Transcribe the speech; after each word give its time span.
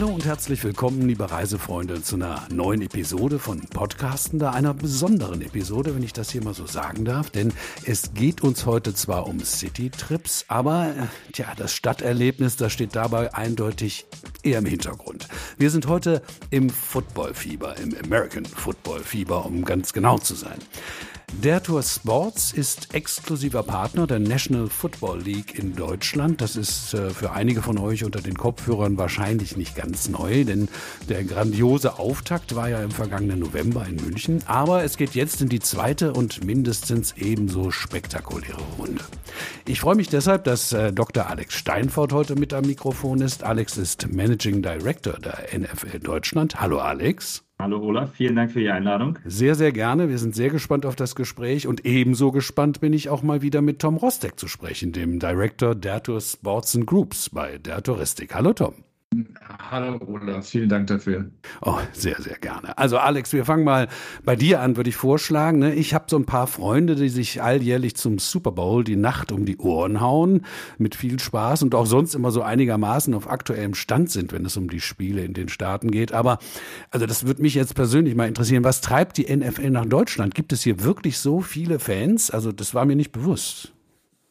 Hallo 0.00 0.14
und 0.14 0.24
herzlich 0.24 0.64
willkommen, 0.64 1.06
liebe 1.06 1.30
Reisefreunde, 1.30 2.02
zu 2.02 2.16
einer 2.16 2.48
neuen 2.50 2.80
Episode 2.80 3.38
von 3.38 3.60
Podcasten, 3.60 4.38
da 4.38 4.52
einer 4.52 4.72
besonderen 4.72 5.42
Episode, 5.42 5.94
wenn 5.94 6.02
ich 6.02 6.14
das 6.14 6.30
hier 6.30 6.42
mal 6.42 6.54
so 6.54 6.64
sagen 6.64 7.04
darf, 7.04 7.28
denn 7.28 7.52
es 7.84 8.14
geht 8.14 8.42
uns 8.42 8.64
heute 8.64 8.94
zwar 8.94 9.26
um 9.26 9.40
City-Trips, 9.40 10.46
aber 10.48 10.86
äh, 10.86 11.32
tja, 11.34 11.52
das 11.54 11.74
Stadterlebnis, 11.74 12.56
das 12.56 12.72
steht 12.72 12.96
dabei 12.96 13.34
eindeutig 13.34 14.06
eher 14.42 14.60
im 14.60 14.64
Hintergrund. 14.64 15.28
Wir 15.58 15.68
sind 15.68 15.86
heute 15.86 16.22
im 16.48 16.70
Football-Fieber, 16.70 17.76
im 17.76 17.94
American 18.02 18.46
Football-Fieber, 18.46 19.44
um 19.44 19.66
ganz 19.66 19.92
genau 19.92 20.16
zu 20.16 20.34
sein. 20.34 20.60
Der 21.32 21.62
Tour 21.62 21.82
Sports 21.82 22.52
ist 22.52 22.94
exklusiver 22.94 23.62
Partner 23.62 24.06
der 24.06 24.18
National 24.18 24.68
Football 24.68 25.22
League 25.22 25.58
in 25.58 25.74
Deutschland. 25.74 26.42
Das 26.42 26.54
ist 26.54 26.92
äh, 26.92 27.10
für 27.10 27.32
einige 27.32 27.62
von 27.62 27.78
euch 27.78 28.04
unter 28.04 28.20
den 28.20 28.36
Kopfhörern 28.36 28.98
wahrscheinlich 28.98 29.56
nicht 29.56 29.74
ganz 29.74 30.08
neu, 30.08 30.44
denn 30.44 30.68
der 31.08 31.24
grandiose 31.24 31.98
Auftakt 31.98 32.56
war 32.56 32.68
ja 32.68 32.82
im 32.82 32.90
vergangenen 32.90 33.38
November 33.38 33.86
in 33.86 33.96
München. 33.96 34.42
Aber 34.46 34.84
es 34.84 34.98
geht 34.98 35.14
jetzt 35.14 35.40
in 35.40 35.48
die 35.48 35.60
zweite 35.60 36.12
und 36.12 36.44
mindestens 36.44 37.14
ebenso 37.16 37.70
spektakuläre 37.70 38.60
Runde. 38.78 39.04
Ich 39.66 39.80
freue 39.80 39.96
mich 39.96 40.08
deshalb, 40.08 40.44
dass 40.44 40.72
äh, 40.72 40.92
Dr. 40.92 41.26
Alex 41.26 41.54
Steinfort 41.54 42.12
heute 42.12 42.34
mit 42.34 42.52
am 42.52 42.66
Mikrofon 42.66 43.22
ist. 43.22 43.44
Alex 43.44 43.78
ist 43.78 44.12
Managing 44.12 44.60
Director 44.62 45.14
der 45.14 45.58
NFL 45.58 46.00
Deutschland. 46.00 46.60
Hallo 46.60 46.80
Alex. 46.80 47.44
Hallo 47.60 47.80
Olaf, 47.80 48.12
vielen 48.14 48.36
Dank 48.36 48.52
für 48.52 48.60
die 48.60 48.70
Einladung. 48.70 49.18
Sehr, 49.24 49.54
sehr 49.54 49.72
gerne. 49.72 50.08
Wir 50.08 50.18
sind 50.18 50.34
sehr 50.34 50.50
gespannt 50.50 50.86
auf 50.86 50.96
das 50.96 51.14
Gespräch 51.14 51.66
und 51.66 51.84
ebenso 51.84 52.32
gespannt 52.32 52.80
bin 52.80 52.92
ich 52.92 53.08
auch 53.10 53.22
mal 53.22 53.42
wieder 53.42 53.60
mit 53.60 53.80
Tom 53.80 53.96
Rostek 53.96 54.38
zu 54.38 54.48
sprechen, 54.48 54.92
dem 54.92 55.18
Director 55.18 55.74
Dertur 55.74 56.20
Sports 56.20 56.74
and 56.74 56.86
Groups 56.86 57.28
bei 57.28 57.58
Derturistik. 57.58 58.34
Hallo 58.34 58.52
Tom. 58.52 58.74
Hallo 59.68 60.00
Olaf, 60.06 60.48
vielen 60.48 60.68
Dank 60.68 60.86
dafür. 60.86 61.30
Oh, 61.60 61.78
sehr, 61.92 62.20
sehr 62.20 62.38
gerne. 62.38 62.76
Also 62.78 62.98
Alex, 62.98 63.32
wir 63.32 63.44
fangen 63.44 63.64
mal 63.64 63.88
bei 64.24 64.36
dir 64.36 64.60
an, 64.60 64.76
würde 64.76 64.90
ich 64.90 64.96
vorschlagen. 64.96 65.58
Ne? 65.58 65.74
Ich 65.74 65.92
habe 65.94 66.06
so 66.08 66.16
ein 66.16 66.24
paar 66.24 66.46
Freunde, 66.46 66.94
die 66.94 67.08
sich 67.08 67.42
alljährlich 67.42 67.96
zum 67.96 68.18
Super 68.18 68.52
Bowl 68.52 68.84
die 68.84 68.96
Nacht 68.96 69.32
um 69.32 69.44
die 69.44 69.58
Ohren 69.58 70.00
hauen, 70.00 70.46
mit 70.78 70.94
viel 70.94 71.18
Spaß 71.18 71.62
und 71.62 71.74
auch 71.74 71.86
sonst 71.86 72.14
immer 72.14 72.30
so 72.30 72.42
einigermaßen 72.42 73.12
auf 73.14 73.28
aktuellem 73.28 73.74
Stand 73.74 74.10
sind, 74.10 74.32
wenn 74.32 74.44
es 74.44 74.56
um 74.56 74.70
die 74.70 74.80
Spiele 74.80 75.24
in 75.24 75.34
den 75.34 75.48
Staaten 75.48 75.90
geht. 75.90 76.12
Aber 76.12 76.38
also 76.90 77.06
das 77.06 77.26
würde 77.26 77.42
mich 77.42 77.54
jetzt 77.54 77.74
persönlich 77.74 78.14
mal 78.14 78.28
interessieren. 78.28 78.64
Was 78.64 78.80
treibt 78.80 79.18
die 79.18 79.34
NFL 79.34 79.70
nach 79.70 79.86
Deutschland? 79.86 80.34
Gibt 80.34 80.52
es 80.52 80.62
hier 80.62 80.82
wirklich 80.82 81.18
so 81.18 81.40
viele 81.40 81.78
Fans? 81.78 82.30
Also 82.30 82.52
das 82.52 82.74
war 82.74 82.84
mir 82.84 82.96
nicht 82.96 83.12
bewusst. 83.12 83.72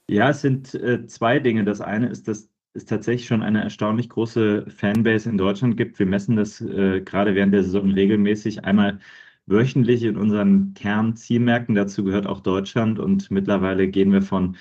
Ja, 0.09 0.31
es 0.31 0.41
sind 0.41 0.73
äh, 0.73 1.05
zwei 1.05 1.39
Dinge. 1.39 1.63
Das 1.63 1.81
eine 1.81 2.07
ist, 2.07 2.27
dass 2.27 2.49
es 2.79 2.85
tatsächlich 2.85 3.27
schon 3.27 3.43
eine 3.43 3.63
erstaunlich 3.63 4.09
große 4.09 4.65
Fanbase 4.69 5.29
in 5.29 5.37
Deutschland 5.37 5.77
gibt. 5.77 5.99
Wir 5.99 6.05
messen 6.05 6.35
das 6.35 6.61
äh, 6.61 7.01
gerade 7.01 7.35
während 7.35 7.53
der 7.53 7.63
Saison 7.63 7.91
regelmäßig 7.91 8.65
einmal 8.65 8.99
wöchentlich 9.47 10.03
in 10.03 10.17
unseren 10.17 10.73
Kernzielmärkten. 10.75 11.75
Dazu 11.75 12.03
gehört 12.03 12.27
auch 12.27 12.41
Deutschland 12.41 12.99
und 12.99 13.31
mittlerweile 13.31 13.87
gehen 13.87 14.11
wir 14.11 14.21
von 14.21 14.57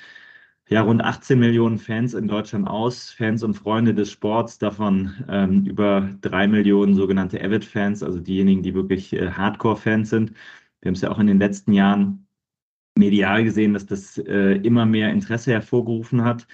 ja, 0.68 0.82
rund 0.82 1.02
18 1.02 1.38
Millionen 1.38 1.78
Fans 1.78 2.14
in 2.14 2.28
Deutschland 2.28 2.68
aus, 2.68 3.10
Fans 3.10 3.42
und 3.42 3.54
Freunde 3.54 3.94
des 3.94 4.10
Sports, 4.10 4.58
davon 4.58 5.14
ähm, 5.28 5.64
über 5.64 6.10
drei 6.20 6.46
Millionen 6.46 6.94
sogenannte 6.94 7.42
Avid-Fans, 7.42 8.02
also 8.02 8.20
diejenigen, 8.20 8.62
die 8.62 8.74
wirklich 8.74 9.12
äh, 9.14 9.30
Hardcore-Fans 9.30 10.10
sind. 10.10 10.32
Wir 10.80 10.90
haben 10.90 10.94
es 10.94 11.00
ja 11.00 11.10
auch 11.10 11.18
in 11.18 11.26
den 11.26 11.38
letzten 11.38 11.72
Jahren 11.72 12.28
medial 12.98 13.44
gesehen, 13.44 13.74
dass 13.74 13.86
das 13.86 14.18
äh, 14.18 14.56
immer 14.62 14.86
mehr 14.86 15.10
Interesse 15.10 15.52
hervorgerufen 15.52 16.24
hat. 16.24 16.46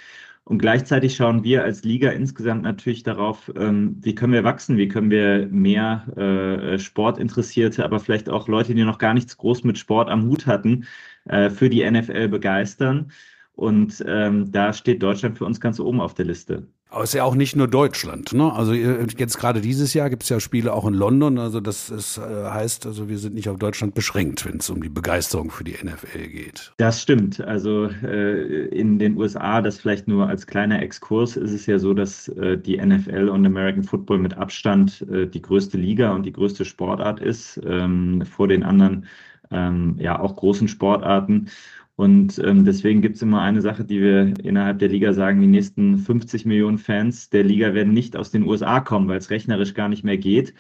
Und 0.45 0.59
gleichzeitig 0.59 1.17
schauen 1.17 1.43
wir 1.43 1.65
als 1.65 1.85
Liga 1.85 2.11
insgesamt 2.11 2.63
natürlich 2.63 3.03
darauf, 3.03 3.51
ähm, 3.57 3.97
wie 4.01 4.15
können 4.15 4.35
wir 4.35 4.45
wachsen, 4.45 4.77
wie 4.77 4.89
können 4.89 5.11
wir 5.11 5.49
mehr 5.51 6.07
äh, 6.17 6.79
Sportinteressierte, 6.79 7.83
aber 7.83 7.99
vielleicht 7.99 8.29
auch 8.29 8.47
Leute, 8.47 8.75
die 8.75 8.85
noch 8.85 8.99
gar 8.99 9.15
nichts 9.15 9.39
groß 9.39 9.65
mit 9.65 9.79
Sport 9.79 10.11
am 10.11 10.25
Hut 10.25 10.47
hatten, 10.47 10.85
äh, 11.25 11.49
für 11.49 11.71
die 11.71 11.89
NFL 11.91 12.29
begeistern. 12.29 13.11
Und 13.55 14.05
ähm, 14.07 14.53
da 14.53 14.73
steht 14.75 15.03
Deutschland 15.03 15.39
für 15.39 15.47
uns 15.47 15.61
ganz 15.61 15.81
oben 15.81 16.01
auf 16.01 16.13
der 16.15 16.27
Liste. 16.27 16.67
Aber 16.95 17.03
es 17.03 17.11
ist 17.11 17.15
ja 17.15 17.25
auch 17.25 17.35
nicht 17.35 17.57
nur 17.57 17.67
Deutschland. 17.67 18.33
Ne? 18.35 18.53
Also 18.53 18.73
äh, 18.73 19.05
jetzt 19.19 19.37
gerade 19.37 19.61
dieses 19.61 19.95
Jahr 19.95 20.09
gibt 20.11 20.23
es 20.23 20.29
ja 20.29 20.39
Spiele 20.39 20.73
auch 20.73 20.87
in 20.87 20.95
London. 20.95 21.41
Also 21.41 21.59
das 21.59 21.91
ist, 21.91 22.19
äh, 22.19 22.21
heißt, 22.21 22.87
also 22.87 23.09
wir 23.09 23.19
sind 23.19 23.35
nicht 23.35 23.49
auf 23.49 23.59
Deutschland 23.59 23.97
beschränkt, 23.97 24.47
wenn 24.47 24.59
es 24.59 24.71
um 24.71 24.81
die 24.81 24.89
Begeisterung 24.89 25.51
für 25.51 25.65
die 25.65 25.73
NFL 25.73 26.29
geht. 26.29 26.73
Das 26.77 27.03
stimmt. 27.03 27.41
Also 27.41 27.89
äh, 28.05 28.67
in 28.69 29.01
den 29.01 29.17
USA, 29.17 29.61
das 29.61 29.81
vielleicht 29.81 30.07
nur 30.07 30.29
als 30.29 30.47
kleiner 30.47 30.81
Exkurs, 30.81 31.37
ist 31.37 31.51
es 31.51 31.67
ja 31.67 31.81
so, 31.81 31.95
dass 31.95 32.29
äh, 32.29 32.57
die 32.57 32.77
NFL 32.77 33.29
und 33.29 33.45
American 33.45 33.83
Football 33.83 34.19
mit 34.19 34.39
Abstand 34.39 35.05
äh, 35.11 35.27
die 35.27 35.43
größte 35.43 35.77
Liga 35.77 36.13
und 36.15 36.23
die 36.23 36.33
größte 36.33 36.65
Sportart 36.65 37.19
ist, 37.19 37.61
ähm, 37.67 38.23
vor 38.25 38.47
den 38.47 38.63
anderen 38.63 39.07
ähm, 39.51 39.97
ja 39.99 40.21
auch 40.21 40.37
großen 40.37 40.69
Sportarten. 40.69 41.49
Und 41.97 42.41
ähm, 42.41 42.65
deswegen 42.65 43.03
gibt 43.03 43.17
es 43.17 43.23
immer 43.23 43.41
eine 43.41 43.61
Sache, 43.61 43.85
die 43.85 44.01
wir 44.01 44.35
innerhalb 44.43 44.81
der 44.81 44.89
Liga 44.89 45.13
sagen, 45.13 45.41
die 45.41 45.47
nächsten 45.47 45.99
50 45.99 46.45
Millionen 46.45 46.79
Fans 46.79 47.31
der 47.31 47.45
Liga 47.45 47.73
werden 47.73 47.93
nicht 47.93 48.17
aus 48.17 48.33
den 48.33 48.43
USA 48.43 48.81
kommen, 48.81 49.09
weil 49.09 49.19
es 49.19 49.31
rechnerisch 49.31 49.75
gar 49.75 49.89
nicht 49.89 50.03
mehr 50.03 50.19
geht. 50.19 50.55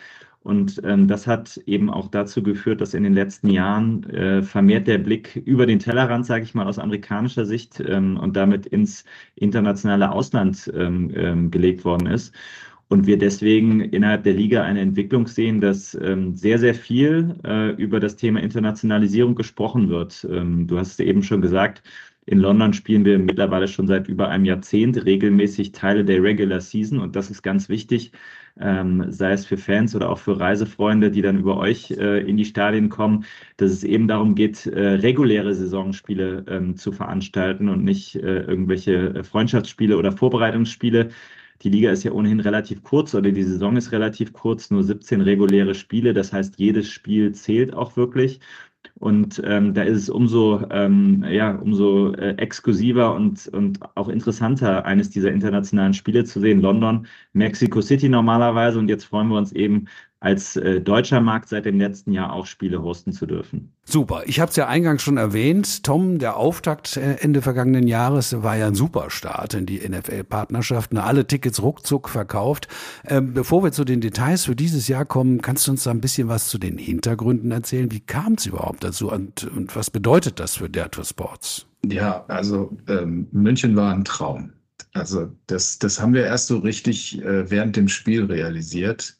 Und 0.44 0.80
ähm, 0.84 1.08
das 1.08 1.26
hat 1.26 1.56
eben 1.66 1.90
auch 1.90 2.08
dazu 2.08 2.42
geführt, 2.42 2.82
dass 2.82 2.94
in 2.94 3.02
den 3.02 3.14
letzten 3.14 3.48
Jahren 3.48 4.04
äh, 4.10 4.42
vermehrt 4.42 4.86
der 4.86 4.98
Blick 4.98 5.36
über 5.36 5.66
den 5.66 5.78
Tellerrand, 5.78 6.26
sage 6.26 6.44
ich 6.44 6.54
mal, 6.54 6.66
aus 6.66 6.78
amerikanischer 6.78 7.46
Sicht 7.46 7.80
ähm, 7.80 8.18
und 8.18 8.36
damit 8.36 8.66
ins 8.66 9.04
internationale 9.34 10.12
Ausland 10.12 10.70
ähm, 10.76 11.10
ähm 11.14 11.50
gelegt 11.50 11.84
worden 11.84 12.06
ist 12.06 12.34
und 12.94 13.08
wir 13.08 13.18
deswegen 13.18 13.80
innerhalb 13.80 14.22
der 14.22 14.34
Liga 14.34 14.62
eine 14.62 14.80
Entwicklung 14.80 15.26
sehen, 15.26 15.60
dass 15.60 15.96
ähm, 16.00 16.36
sehr, 16.36 16.60
sehr 16.60 16.76
viel 16.76 17.34
äh, 17.44 17.70
über 17.70 17.98
das 17.98 18.14
Thema 18.14 18.40
Internationalisierung 18.40 19.34
gesprochen 19.34 19.88
wird. 19.88 20.24
Ähm, 20.30 20.68
du 20.68 20.78
hast 20.78 20.92
es 20.92 21.00
eben 21.00 21.24
schon 21.24 21.42
gesagt, 21.42 21.82
in 22.26 22.38
London 22.38 22.72
spielen 22.72 23.04
wir 23.04 23.18
mittlerweile 23.18 23.66
schon 23.66 23.88
seit 23.88 24.06
über 24.08 24.28
einem 24.28 24.44
Jahrzehnt 24.44 25.04
regelmäßig 25.04 25.72
Teile 25.72 26.04
der 26.04 26.22
Regular 26.22 26.60
Season 26.60 27.00
und 27.00 27.16
das 27.16 27.30
ist 27.30 27.42
ganz 27.42 27.68
wichtig, 27.68 28.12
ähm, 28.60 29.06
sei 29.08 29.32
es 29.32 29.44
für 29.44 29.56
Fans 29.56 29.96
oder 29.96 30.08
auch 30.08 30.18
für 30.18 30.38
Reisefreunde, 30.38 31.10
die 31.10 31.20
dann 31.20 31.40
über 31.40 31.56
euch 31.56 31.90
äh, 31.90 32.20
in 32.20 32.36
die 32.36 32.44
Stadien 32.44 32.90
kommen, 32.90 33.24
dass 33.56 33.72
es 33.72 33.82
eben 33.82 34.06
darum 34.06 34.36
geht, 34.36 34.66
äh, 34.66 34.90
reguläre 34.90 35.52
Saisonspiele 35.52 36.44
ähm, 36.48 36.76
zu 36.76 36.92
veranstalten 36.92 37.68
und 37.68 37.82
nicht 37.82 38.14
äh, 38.14 38.42
irgendwelche 38.42 39.16
äh, 39.16 39.24
Freundschaftsspiele 39.24 39.98
oder 39.98 40.12
Vorbereitungsspiele. 40.12 41.10
Die 41.64 41.70
Liga 41.70 41.90
ist 41.90 42.04
ja 42.04 42.12
ohnehin 42.12 42.40
relativ 42.40 42.82
kurz 42.82 43.14
oder 43.14 43.32
die 43.32 43.42
Saison 43.42 43.76
ist 43.76 43.90
relativ 43.90 44.32
kurz, 44.34 44.70
nur 44.70 44.84
17 44.84 45.22
reguläre 45.22 45.74
Spiele. 45.74 46.12
Das 46.12 46.32
heißt, 46.32 46.58
jedes 46.58 46.88
Spiel 46.90 47.32
zählt 47.32 47.72
auch 47.74 47.96
wirklich. 47.96 48.40
Und 49.04 49.42
ähm, 49.44 49.74
da 49.74 49.82
ist 49.82 49.98
es 49.98 50.08
umso, 50.08 50.62
ähm, 50.70 51.22
ja, 51.28 51.56
umso 51.56 52.14
äh, 52.14 52.36
exklusiver 52.38 53.14
und, 53.14 53.48
und 53.48 53.78
auch 53.96 54.08
interessanter, 54.08 54.86
eines 54.86 55.10
dieser 55.10 55.30
internationalen 55.30 55.92
Spiele 55.92 56.24
zu 56.24 56.40
sehen. 56.40 56.62
London, 56.62 57.06
Mexico 57.34 57.82
City 57.82 58.08
normalerweise. 58.08 58.78
Und 58.78 58.88
jetzt 58.88 59.04
freuen 59.04 59.28
wir 59.28 59.36
uns 59.36 59.52
eben 59.52 59.88
als 60.24 60.56
äh, 60.56 60.80
deutscher 60.80 61.20
Markt 61.20 61.50
seit 61.50 61.66
dem 61.66 61.78
letzten 61.78 62.10
Jahr 62.10 62.32
auch 62.32 62.46
Spiele 62.46 62.82
hosten 62.82 63.12
zu 63.12 63.26
dürfen. 63.26 63.74
Super. 63.84 64.22
Ich 64.24 64.40
habe 64.40 64.48
es 64.48 64.56
ja 64.56 64.66
eingangs 64.66 65.02
schon 65.02 65.18
erwähnt. 65.18 65.84
Tom, 65.84 66.18
der 66.18 66.38
Auftakt 66.38 66.96
äh, 66.96 67.16
Ende 67.20 67.42
vergangenen 67.42 67.86
Jahres 67.86 68.42
war 68.42 68.56
ja 68.56 68.68
ein 68.68 68.74
super 68.74 69.10
Start 69.10 69.52
in 69.52 69.66
die 69.66 69.86
NFL-Partnerschaft. 69.86 70.96
Alle 70.96 71.26
Tickets 71.26 71.60
ruckzuck 71.60 72.08
verkauft. 72.08 72.68
Ähm, 73.06 73.34
bevor 73.34 73.62
wir 73.62 73.72
zu 73.72 73.84
den 73.84 74.00
Details 74.00 74.46
für 74.46 74.56
dieses 74.56 74.88
Jahr 74.88 75.04
kommen, 75.04 75.42
kannst 75.42 75.66
du 75.66 75.72
uns 75.72 75.82
da 75.82 75.90
ein 75.90 76.00
bisschen 76.00 76.28
was 76.28 76.48
zu 76.48 76.56
den 76.56 76.78
Hintergründen 76.78 77.50
erzählen? 77.50 77.92
Wie 77.92 78.00
kam 78.00 78.36
es 78.38 78.46
überhaupt 78.46 78.82
dazu 78.94 79.10
und, 79.10 79.44
und 79.44 79.74
was 79.74 79.90
bedeutet 79.90 80.40
das 80.40 80.56
für 80.56 80.68
Dertur 80.68 81.04
Sports? 81.04 81.66
Ja, 81.86 82.24
also 82.28 82.76
ähm, 82.88 83.26
München 83.32 83.76
war 83.76 83.92
ein 83.92 84.04
Traum. 84.04 84.52
Also 84.94 85.30
das, 85.48 85.78
das 85.78 86.00
haben 86.00 86.14
wir 86.14 86.24
erst 86.24 86.46
so 86.46 86.58
richtig 86.58 87.20
äh, 87.22 87.50
während 87.50 87.76
dem 87.76 87.88
Spiel 87.88 88.24
realisiert 88.24 89.16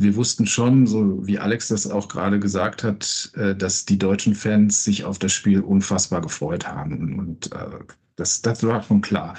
wir 0.00 0.14
wussten 0.14 0.46
schon, 0.46 0.86
so 0.86 1.26
wie 1.26 1.40
Alex 1.40 1.68
das 1.68 1.90
auch 1.90 2.06
gerade 2.06 2.38
gesagt 2.38 2.84
hat, 2.84 3.32
äh, 3.34 3.56
dass 3.56 3.84
die 3.84 3.98
deutschen 3.98 4.36
Fans 4.36 4.84
sich 4.84 5.04
auf 5.04 5.18
das 5.18 5.32
Spiel 5.32 5.60
unfassbar 5.60 6.20
gefreut 6.20 6.68
haben. 6.68 7.18
Und 7.18 7.52
äh, 7.52 7.80
das, 8.14 8.40
das 8.40 8.62
war 8.62 8.80
schon 8.84 9.00
klar. 9.00 9.34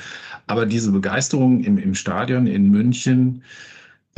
Aber 0.48 0.66
diese 0.66 0.92
Begeisterung 0.92 1.64
im, 1.64 1.78
im 1.78 1.96
Stadion 1.96 2.46
in 2.46 2.70
München, 2.70 3.42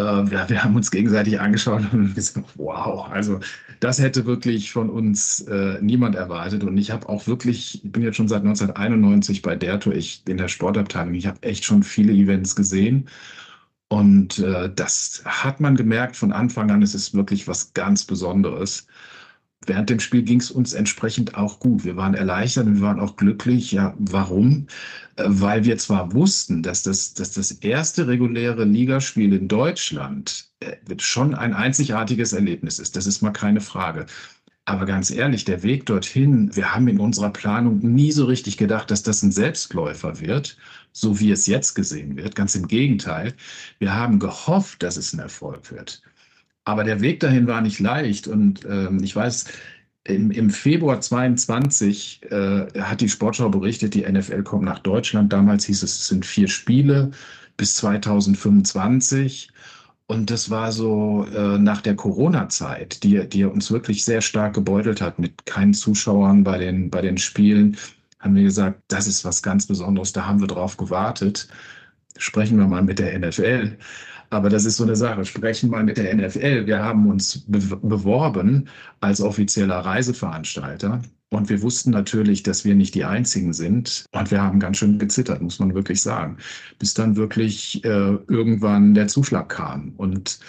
wir, 0.02 0.50
wir 0.50 0.64
haben 0.64 0.76
uns 0.76 0.92
gegenseitig 0.92 1.40
angeschaut 1.40 1.84
und 1.94 2.16
gesagt, 2.16 2.48
wow, 2.56 3.10
also 3.10 3.40
das 3.80 4.00
hätte 4.00 4.26
wirklich 4.26 4.72
von 4.72 4.90
uns 4.90 5.42
äh, 5.42 5.80
niemand 5.82 6.16
erwartet. 6.16 6.64
Und 6.64 6.78
ich 6.78 6.92
habe 6.92 7.10
auch 7.10 7.28
wirklich, 7.28 7.84
ich 7.84 7.92
bin 7.92 8.04
jetzt 8.04 8.16
schon 8.18 8.28
seit 8.28 8.42
1991 8.42 9.42
bei 9.42 9.56
der 9.56 9.80
Tour, 9.80 9.96
ich 9.96 10.24
in 10.28 10.38
der 10.38 10.48
Sportabteilung, 10.48 11.16
ich 11.16 11.28
habe 11.28 11.42
echt 11.42 11.66
schon 11.66 11.84
viele 11.84 12.14
Events 12.14 12.56
gesehen. 12.56 13.08
Und 13.90 14.40
äh, 14.40 14.72
das 14.74 15.24
hat 15.26 15.60
man 15.60 15.76
gemerkt 15.76 16.16
von 16.16 16.32
Anfang 16.32 16.72
an, 16.72 16.82
es 16.82 16.96
ist 16.96 17.14
wirklich 17.14 17.48
was 17.48 17.74
ganz 17.74 18.06
Besonderes. 18.06 18.88
Während 19.66 19.90
dem 19.90 20.00
Spiel 20.00 20.24
ging 20.24 20.40
es 20.40 20.52
uns 20.52 20.74
entsprechend 20.74 21.36
auch 21.36 21.60
gut. 21.60 21.84
Wir 21.84 21.96
waren 21.96 22.14
erleichtert 22.14 22.68
und 22.68 22.76
wir 22.76 22.82
waren 22.82 23.00
auch 23.00 23.16
glücklich. 23.16 23.72
Ja, 23.72 23.94
warum? 24.00 24.68
Äh, 25.16 25.26
weil 25.28 25.64
wir 25.66 25.78
zwar 25.78 26.14
wussten, 26.14 26.64
dass 26.64 26.84
das, 26.84 27.14
dass 27.14 27.32
das 27.32 27.52
erste 27.52 28.08
reguläre 28.08 28.66
Ligaspiel 28.66 29.34
in 29.34 29.48
Deutschland 29.48 30.50
äh, 30.60 30.76
schon 31.00 31.36
ein 31.36 31.54
einzigartiges 31.54 32.34
Erlebnis 32.34 32.80
ist. 32.80 32.96
Das 32.96 33.06
ist 33.06 33.22
mal 33.22 33.32
keine 33.32 33.62
Frage. 33.62 34.06
Aber 34.66 34.86
ganz 34.86 35.10
ehrlich, 35.10 35.44
der 35.44 35.64
Weg 35.64 35.88
dorthin, 35.88 36.56
wir 36.56 36.74
haben 36.74 36.88
in 36.88 37.00
unserer 37.00 37.32
Planung 37.32 37.80
nie 37.80 38.12
so 38.12 38.26
richtig 38.26 38.58
gedacht, 38.58 38.92
dass 38.92 39.02
das 39.04 39.24
ein 39.24 39.32
Selbstläufer 39.32 40.20
wird, 40.20 40.56
so 40.92 41.20
wie 41.20 41.32
es 41.32 41.48
jetzt 41.48 41.74
gesehen 41.74 42.16
wird. 42.16 42.36
Ganz 42.36 42.54
im 42.56 42.68
Gegenteil. 42.68 43.34
Wir 43.80 43.94
haben 43.96 44.20
gehofft, 44.20 44.84
dass 44.84 44.98
es 44.98 45.14
ein 45.14 45.20
Erfolg 45.20 45.72
wird. 45.72 46.02
Aber 46.64 46.84
der 46.84 47.02
Weg 47.02 47.20
dahin 47.20 47.48
war 47.48 47.62
nicht 47.62 47.80
leicht. 47.80 48.28
Und 48.28 48.66
ähm, 48.66 49.04
ich 49.04 49.16
weiß, 49.16 49.46
im, 50.04 50.32
im 50.32 50.50
Februar 50.50 51.02
22 51.02 52.32
äh, 52.32 52.82
hat 52.82 53.02
die 53.02 53.10
Sportschau 53.10 53.50
berichtet, 53.50 53.94
die 53.94 54.04
NFL 54.04 54.44
kommt 54.44 54.64
nach 54.64 54.80
Deutschland. 54.80 55.32
Damals 55.32 55.66
hieß 55.66 55.84
es, 55.84 56.00
es 56.00 56.08
sind 56.08 56.26
vier 56.26 56.48
Spiele 56.48 57.12
bis 57.58 57.76
2025. 57.76 59.52
Und 60.08 60.30
das 60.30 60.50
war 60.50 60.72
so 60.72 61.26
äh, 61.34 61.58
nach 61.58 61.82
der 61.82 61.96
Corona-Zeit, 61.96 63.04
die, 63.04 63.28
die 63.30 63.46
uns 63.46 63.72
wirklich 63.72 64.04
sehr 64.04 64.22
stark 64.22 64.54
gebeutelt 64.56 65.02
hat, 65.02 65.20
mit 65.20 65.46
keinen 65.46 65.74
Zuschauern 65.74 66.44
bei 66.44 66.58
den, 66.58 66.90
bei 66.90 67.02
den 67.02 67.18
Spielen, 67.18 67.78
haben 68.20 68.36
wir 68.36 68.44
gesagt, 68.44 68.82
das 68.88 69.08
ist 69.08 69.24
was 69.24 69.42
ganz 69.42 69.68
Besonderes, 69.68 70.12
da 70.12 70.26
haben 70.26 70.42
wir 70.42 70.48
drauf 70.48 70.78
gewartet. 70.78 71.48
Sprechen 72.18 72.58
wir 72.58 72.68
mal 72.68 72.84
mit 72.84 73.00
der 73.00 73.18
NFL. 73.18 73.78
Aber 74.32 74.50
das 74.50 74.66
ist 74.66 74.78
so 74.78 74.84
eine 74.84 74.96
Sache. 74.96 75.26
Sprechen 75.26 75.70
mal 75.70 75.84
mit 75.84 75.98
der 75.98 76.16
NFL. 76.16 76.66
Wir 76.66 76.84
haben 76.84 77.08
uns 77.08 77.44
be 77.48 77.60
beworben 77.82 78.70
als 79.02 79.22
offizieller 79.22 79.80
Reiseveranstalter 79.80 81.02
und 81.32 81.50
wir 81.50 81.62
wussten 81.62 81.92
natürlich, 81.92 82.44
dass 82.44 82.66
wir 82.66 82.76
nicht 82.76 82.96
die 82.96 83.06
Einzigen 83.06 83.54
sind. 83.54 84.06
Und 84.12 84.32
wir 84.32 84.42
haben 84.42 84.60
ganz 84.60 84.78
schön 84.78 85.00
gezittert, 85.00 85.42
muss 85.42 85.60
man 85.60 85.74
wirklich 85.74 86.02
sagen. 86.02 86.38
Bis 86.80 86.94
dann 86.94 87.16
wirklich 87.18 87.84
äh, 87.86 88.18
irgendwann 88.28 88.94
der 88.94 89.08
Zuschlag 89.08 89.50
kam. 89.50 89.94
Und 89.98 90.40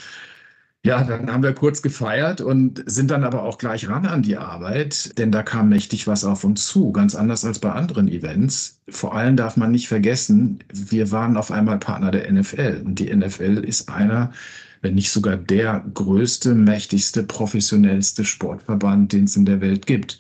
ja, 0.85 1.05
dann 1.05 1.31
haben 1.31 1.45
wir 1.45 1.55
kurz 1.55 1.81
gefeiert 1.81 2.41
und 2.41 2.83
sind 2.87 3.11
dann 3.13 3.23
aber 3.23 3.45
auch 3.45 3.59
gleich 3.59 3.89
ran 3.89 4.05
an 4.05 4.23
die 4.23 4.37
Arbeit, 4.37 5.17
denn 5.17 5.31
da 5.31 5.45
kam 5.45 5.69
mächtig 5.69 6.09
was 6.09 6.25
auf 6.25 6.43
uns 6.43 6.67
zu, 6.67 6.91
ganz 6.91 7.15
anders 7.15 7.45
als 7.45 7.61
bei 7.61 7.71
anderen 7.71 8.09
Events. 8.09 8.81
Vor 8.89 9.15
allem 9.15 9.37
darf 9.37 9.57
man 9.57 9.71
nicht 9.71 9.87
vergessen, 9.87 10.59
wir 10.73 11.13
waren 11.13 11.37
auf 11.37 11.53
einmal 11.53 11.79
Partner 11.79 12.11
der 12.11 12.31
NFL 12.33 12.83
und 12.85 12.99
die 12.99 13.15
NFL 13.15 13.59
ist 13.65 13.89
einer, 13.89 14.33
wenn 14.81 14.97
nicht 14.97 15.13
sogar 15.13 15.37
der 15.37 15.85
größte, 15.95 16.55
mächtigste, 16.55 17.23
professionellste 17.23 18.25
Sportverband, 18.25 19.13
den 19.13 19.25
es 19.25 19.37
in 19.37 19.45
der 19.45 19.61
Welt 19.61 19.87
gibt. 19.87 20.19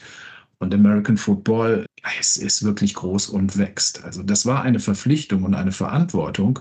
Und 0.60 0.72
American 0.72 1.16
Football 1.16 1.86
es 2.20 2.36
ist 2.36 2.62
wirklich 2.62 2.94
groß 2.94 3.28
und 3.28 3.58
wächst. 3.58 4.04
Also 4.04 4.22
das 4.22 4.46
war 4.46 4.62
eine 4.62 4.80
Verpflichtung 4.80 5.44
und 5.44 5.54
eine 5.54 5.72
Verantwortung, 5.72 6.60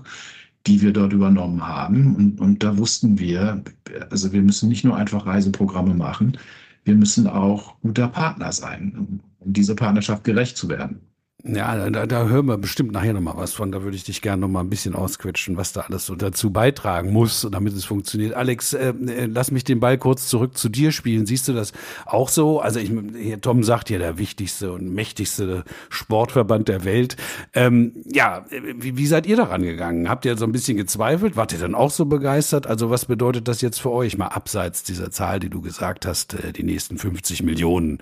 die 0.66 0.80
wir 0.82 0.92
dort 0.92 1.12
übernommen 1.12 1.66
haben. 1.66 2.16
Und, 2.16 2.40
und 2.40 2.62
da 2.62 2.78
wussten 2.78 3.18
wir, 3.18 3.62
also 4.10 4.32
wir 4.32 4.42
müssen 4.42 4.68
nicht 4.68 4.84
nur 4.84 4.96
einfach 4.96 5.26
Reiseprogramme 5.26 5.94
machen, 5.94 6.38
wir 6.84 6.94
müssen 6.94 7.26
auch 7.26 7.80
guter 7.80 8.08
Partner 8.08 8.52
sein, 8.52 9.20
um 9.38 9.52
dieser 9.52 9.74
Partnerschaft 9.74 10.24
gerecht 10.24 10.56
zu 10.56 10.68
werden. 10.68 11.00
Ja, 11.44 11.90
da, 11.90 12.06
da 12.06 12.28
hören 12.28 12.46
wir 12.46 12.56
bestimmt 12.56 12.92
nachher 12.92 13.14
nochmal 13.14 13.36
was 13.36 13.52
von. 13.52 13.72
Da 13.72 13.82
würde 13.82 13.96
ich 13.96 14.04
dich 14.04 14.22
gerne 14.22 14.40
nochmal 14.40 14.62
ein 14.62 14.70
bisschen 14.70 14.94
ausquetschen, 14.94 15.56
was 15.56 15.72
da 15.72 15.80
alles 15.80 16.06
so 16.06 16.14
dazu 16.14 16.50
beitragen 16.50 17.12
muss, 17.12 17.48
damit 17.50 17.72
es 17.72 17.84
funktioniert. 17.84 18.34
Alex, 18.34 18.74
äh, 18.74 18.90
äh, 18.90 19.26
lass 19.26 19.50
mich 19.50 19.64
den 19.64 19.80
Ball 19.80 19.98
kurz 19.98 20.28
zurück 20.28 20.56
zu 20.56 20.68
dir 20.68 20.92
spielen. 20.92 21.26
Siehst 21.26 21.48
du 21.48 21.52
das 21.52 21.72
auch 22.06 22.28
so? 22.28 22.60
Also 22.60 22.78
ich, 22.78 22.92
Tom 23.40 23.64
sagt 23.64 23.90
ja, 23.90 23.98
der 23.98 24.18
wichtigste 24.18 24.70
und 24.70 24.94
mächtigste 24.94 25.64
Sportverband 25.88 26.68
der 26.68 26.84
Welt. 26.84 27.16
Ähm, 27.54 27.92
ja, 28.04 28.44
wie, 28.76 28.96
wie 28.96 29.06
seid 29.08 29.26
ihr 29.26 29.36
daran 29.36 29.62
gegangen? 29.62 30.08
Habt 30.08 30.24
ihr 30.24 30.36
so 30.36 30.44
ein 30.44 30.52
bisschen 30.52 30.76
gezweifelt? 30.76 31.34
Wart 31.34 31.52
ihr 31.52 31.58
dann 31.58 31.74
auch 31.74 31.90
so 31.90 32.04
begeistert? 32.04 32.68
Also 32.68 32.88
was 32.90 33.06
bedeutet 33.06 33.48
das 33.48 33.62
jetzt 33.62 33.80
für 33.80 33.90
euch? 33.90 34.16
Mal 34.16 34.28
abseits 34.28 34.84
dieser 34.84 35.10
Zahl, 35.10 35.40
die 35.40 35.50
du 35.50 35.60
gesagt 35.60 36.06
hast, 36.06 36.34
äh, 36.34 36.52
die 36.52 36.62
nächsten 36.62 36.98
50 36.98 37.42
Millionen 37.42 37.98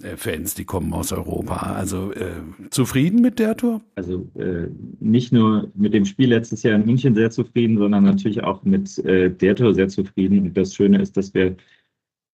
äh, 0.00 0.16
Fans, 0.16 0.54
die 0.54 0.64
kommen 0.64 0.92
aus 0.92 1.10
Europa. 1.10 1.56
Also 1.56 2.12
äh, 2.12 2.30
zu 2.70 2.83
zufrieden 2.84 3.22
mit 3.22 3.38
der 3.38 3.56
Tour? 3.56 3.80
Also 3.94 4.28
äh, 4.38 4.68
nicht 5.00 5.32
nur 5.32 5.70
mit 5.74 5.94
dem 5.94 6.04
Spiel 6.04 6.28
letztes 6.28 6.62
Jahr 6.62 6.74
in 6.74 6.84
München 6.84 7.14
sehr 7.14 7.30
zufrieden, 7.30 7.78
sondern 7.78 8.04
natürlich 8.04 8.44
auch 8.44 8.62
mit 8.62 8.98
äh, 9.06 9.30
der 9.30 9.56
Tour 9.56 9.74
sehr 9.74 9.88
zufrieden. 9.88 10.40
Und 10.40 10.56
das 10.56 10.74
Schöne 10.74 11.00
ist, 11.00 11.16
dass 11.16 11.32
wir 11.32 11.56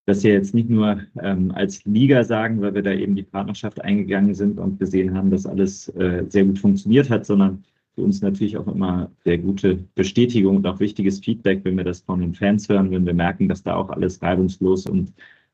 das 0.06 0.24
ja 0.24 0.32
jetzt 0.32 0.52
nicht 0.52 0.68
nur 0.68 1.02
ähm, 1.22 1.52
als 1.52 1.84
Liga 1.84 2.24
sagen, 2.24 2.60
weil 2.60 2.74
wir 2.74 2.82
da 2.82 2.92
eben 2.92 3.14
die 3.14 3.22
Partnerschaft 3.22 3.80
eingegangen 3.80 4.34
sind 4.34 4.58
und 4.58 4.80
gesehen 4.80 5.16
haben, 5.16 5.30
dass 5.30 5.46
alles 5.46 5.88
äh, 5.90 6.24
sehr 6.28 6.44
gut 6.44 6.58
funktioniert 6.58 7.10
hat, 7.10 7.26
sondern 7.26 7.62
für 7.94 8.02
uns 8.02 8.20
natürlich 8.20 8.56
auch 8.56 8.66
immer 8.66 9.08
sehr 9.22 9.38
gute 9.38 9.76
Bestätigung 9.94 10.56
und 10.56 10.66
auch 10.66 10.80
wichtiges 10.80 11.20
Feedback, 11.20 11.60
wenn 11.62 11.76
wir 11.76 11.84
das 11.84 12.00
von 12.00 12.20
den 12.20 12.34
Fans 12.34 12.68
hören, 12.68 12.90
wenn 12.90 13.06
wir 13.06 13.14
merken, 13.14 13.48
dass 13.48 13.62
da 13.62 13.76
auch 13.76 13.90
alles 13.90 14.20
reibungslos 14.20 14.86
und 14.86 15.12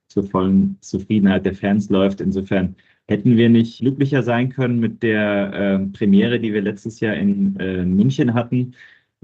zur 0.08 0.24
vollen 0.24 0.78
Zufriedenheit 0.80 1.44
der 1.44 1.54
Fans 1.54 1.90
läuft. 1.90 2.22
Insofern 2.22 2.76
hätten 3.08 3.36
wir 3.36 3.48
nicht 3.48 3.80
glücklicher 3.80 4.22
sein 4.22 4.50
können 4.50 4.80
mit 4.80 5.02
der 5.02 5.52
äh, 5.52 5.78
Premiere, 5.96 6.40
die 6.40 6.52
wir 6.52 6.62
letztes 6.62 7.00
Jahr 7.00 7.14
in 7.14 7.56
äh, 7.58 7.84
München 7.84 8.34
hatten. 8.34 8.74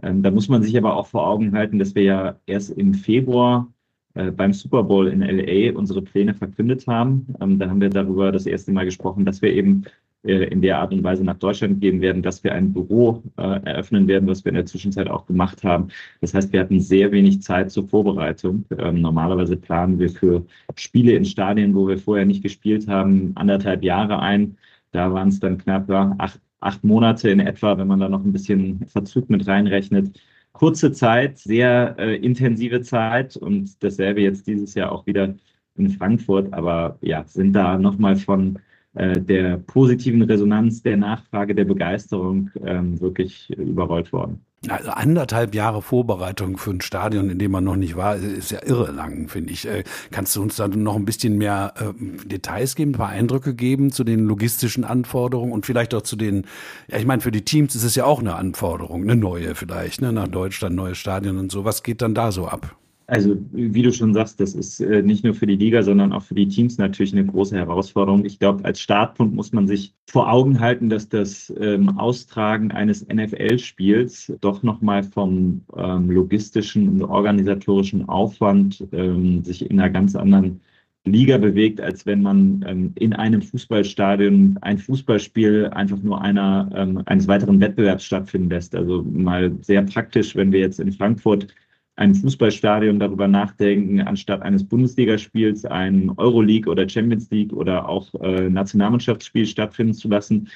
Ähm, 0.03 0.23
da 0.23 0.31
muss 0.31 0.49
man 0.49 0.63
sich 0.63 0.77
aber 0.77 0.97
auch 0.97 1.09
vor 1.09 1.27
Augen 1.27 1.53
halten, 1.53 1.79
dass 1.79 1.95
wir 1.95 2.03
ja 2.03 2.37
erst 2.47 2.71
im 2.71 2.95
Februar 2.95 3.73
äh, 4.15 4.31
beim 4.31 4.53
Super 4.53 4.83
Bowl 4.85 5.09
in 5.09 5.21
LA 5.21 5.77
unsere 5.77 6.03
Pläne 6.03 6.35
verkündet 6.35 6.87
haben. 6.87 7.35
Ähm, 7.41 7.59
da 7.59 7.69
haben 7.69 7.81
wir 7.81 7.91
darüber 7.91 8.33
das 8.33 8.47
erste 8.47 8.73
Mal 8.73 8.85
gesprochen, 8.85 9.25
dass 9.25 9.43
wir 9.43 9.53
eben 9.53 9.85
in 10.25 10.63
der 10.63 10.79
Art 10.79 10.93
und 10.93 11.03
Weise 11.03 11.25
nach 11.25 11.39
Deutschland 11.39 11.81
gehen 11.81 12.01
werden, 12.01 12.23
dass 12.23 12.45
wir 12.45 12.53
ein 12.55 12.73
Büro 12.73 13.23
äh, 13.37 13.61
eröffnen 13.65 14.07
werden, 14.07 14.29
was 14.29 14.45
wir 14.45 14.51
in 14.51 14.57
der 14.57 14.67
Zwischenzeit 14.67 15.09
auch 15.09 15.27
gemacht 15.27 15.65
haben. 15.65 15.89
Das 16.21 16.33
heißt, 16.33 16.53
wir 16.53 16.61
hatten 16.61 16.81
sehr 16.81 17.11
wenig 17.11 17.43
Zeit 17.43 17.73
zur 17.73 17.89
Vorbereitung. 17.89 18.65
Ähm, 18.79 19.01
normalerweise 19.01 19.57
planen 19.57 19.99
wir 19.99 20.11
für 20.11 20.47
Spiele 20.77 21.13
in 21.13 21.25
Stadien, 21.25 21.75
wo 21.75 21.89
wir 21.89 21.99
vorher 21.99 22.25
nicht 22.25 22.43
gespielt 22.43 22.87
haben, 22.87 23.33
anderthalb 23.35 23.83
Jahre 23.83 24.21
ein. 24.21 24.57
Da 24.93 25.13
waren 25.13 25.29
es 25.29 25.41
dann 25.41 25.59
knapp 25.59 25.89
ja, 25.89 26.15
acht, 26.19 26.41
acht 26.61 26.85
Monate 26.85 27.31
in 27.31 27.41
etwa, 27.41 27.77
wenn 27.77 27.89
man 27.89 27.99
da 27.99 28.09
noch 28.09 28.25
ein 28.25 28.33
bisschen 28.33 28.87
Verzug 28.87 29.29
mit 29.29 29.47
reinrechnet. 29.49 30.21
Kurze 30.53 30.93
Zeit, 30.93 31.39
sehr 31.39 31.97
äh, 31.99 32.17
intensive 32.17 32.83
Zeit 32.83 33.37
und 33.37 33.83
dasselbe 33.83 34.21
jetzt 34.21 34.47
dieses 34.47 34.75
Jahr 34.75 34.93
auch 34.93 35.07
wieder 35.07 35.35
in 35.77 35.91
Frankfurt, 35.91 36.53
aber 36.53 36.99
ja, 37.01 37.25
sind 37.25 37.55
da 37.55 37.79
nochmal 37.79 38.17
von 38.17 38.59
äh, 38.95 39.21
der 39.21 39.59
positiven 39.59 40.23
Resonanz, 40.23 40.83
der 40.83 40.97
Nachfrage, 40.97 41.55
der 41.55 41.65
Begeisterung 41.65 42.51
ähm, 42.65 43.01
wirklich 43.01 43.51
überrollt 43.51 44.13
worden. 44.13 44.45
Also 44.69 44.91
anderthalb 44.91 45.57
Jahre 45.57 45.83
Vorbereitung 45.83 46.57
für 46.57 46.71
ein 46.71 46.81
Stadion, 46.81 47.31
in 47.31 47.39
dem 47.41 47.51
man 47.51 47.65
noch 47.65 47.75
nicht 47.75 47.97
war, 47.97 48.15
ist 48.15 48.53
ja 48.53 48.61
irre 48.65 48.93
lang, 48.93 49.29
finde 49.29 49.53
ich. 49.53 49.67
Äh, 49.67 49.83
kannst 50.13 50.37
du 50.37 50.43
uns 50.43 50.55
da 50.55 50.69
noch 50.69 50.95
ein 50.95 51.05
bisschen 51.05 51.37
mehr 51.37 51.75
äh, 51.81 52.29
Details 52.29 52.77
geben, 52.77 52.93
ein 52.93 52.99
paar 52.99 53.09
Eindrücke 53.09 53.55
geben 53.55 53.91
zu 53.91 54.05
den 54.05 54.21
logistischen 54.21 54.85
Anforderungen 54.85 55.53
und 55.53 55.67
vielleicht 55.67 55.95
auch 55.95 56.03
zu 56.03 56.15
den, 56.15 56.47
ja, 56.89 56.99
ich 56.99 57.07
meine, 57.07 57.23
für 57.23 57.33
die 57.33 57.45
Teams 57.45 57.75
ist 57.75 57.83
es 57.83 57.97
ja 57.97 58.05
auch 58.05 58.21
eine 58.21 58.37
Anforderung, 58.37 59.03
eine 59.03 59.17
neue 59.17 59.57
vielleicht, 59.57 60.01
ne, 60.01 60.13
nach 60.13 60.29
Deutschland, 60.29 60.77
neues 60.77 60.99
Stadion 60.99 61.39
und 61.39 61.51
so. 61.51 61.65
Was 61.65 61.83
geht 61.83 62.01
dann 62.01 62.15
da 62.15 62.31
so 62.31 62.47
ab? 62.47 62.77
Also 63.07 63.37
wie 63.53 63.83
du 63.83 63.93
schon 63.93 64.15
sagst, 64.15 64.41
das 64.41 64.55
ist 64.55 64.81
äh, 64.81 65.03
nicht 65.03 65.25
nur 65.25 65.35
für 65.35 65.47
die 65.47 65.57
Liga, 65.57 65.83
sondern 65.83 66.13
auch 66.13 66.23
für 66.23 66.35
die 66.35 66.49
Teams 66.49 66.79
natürlich 66.79 67.13
eine 67.13 67.27
große 67.27 67.57
Herausforderung. 67.57 68.25
Ich 68.25 68.39
glaube, 68.39 68.65
als 68.65 68.81
Startpunkt 68.81 69.35
muss 69.35 69.53
man 69.53 69.67
sich 69.67 69.95
vor 70.09 70.33
Augen 70.33 70.61
halten, 70.61 70.89
dass 70.89 71.09
das 71.09 71.53
ähm, 71.61 71.99
Austragen 71.99 72.71
eines 72.71 73.07
NFL-Spiels 73.09 74.33
doch 74.41 74.63
nochmal 74.63 75.03
vom 75.03 75.63
ähm, 75.77 76.11
logistischen 76.11 76.89
und 76.89 77.03
organisatorischen 77.03 78.09
Aufwand 78.09 78.87
ähm, 78.93 79.43
sich 79.45 79.69
in 79.69 79.81
einer 79.81 79.91
ganz 79.91 80.15
anderen 80.15 80.61
Liga 81.05 81.37
bewegt, 81.37 81.81
als 81.81 82.07
wenn 82.07 82.23
man 82.23 82.65
ähm, 82.67 82.93
in 82.95 83.13
einem 83.13 83.43
Fußballstadion 83.43 84.59
ein 84.61 84.79
Fußballspiel 84.79 85.67
einfach 85.73 86.01
nur 86.01 86.21
einer, 86.23 86.71
ähm, 86.75 87.03
eines 87.07 87.27
weiteren 87.27 87.61
Wettbewerbs 87.61 88.05
stattfinden 88.05 88.51
lässt. 88.51 88.75
Also 88.77 89.03
mal 89.03 89.53
sehr 89.63 89.83
praktisch, 89.83 90.37
wenn 90.37 90.53
wir 90.53 90.61
jetzt 90.61 90.79
in 90.79 90.93
Frankfurt 90.93 91.49
ein 91.97 92.15
Fußballstadion 92.15 92.99
darüber 92.99 93.29
nachdenken, 93.29 94.01
anstatt 94.01 94.43
eines 94.43 94.67
Bundesligaspiels 94.67 95.65
ein 95.65 96.11
Euroleague 96.17 96.71
oder 96.71 96.89
Champions 96.89 97.31
League 97.31 97.53
oder 97.53 97.89
auch 97.89 98.15
äh, 98.23 98.49
Nationalmannschaftsspiel 98.49 99.47
stattfinden 99.47 99.95
zu 99.95 100.09
lassen. 100.09 100.49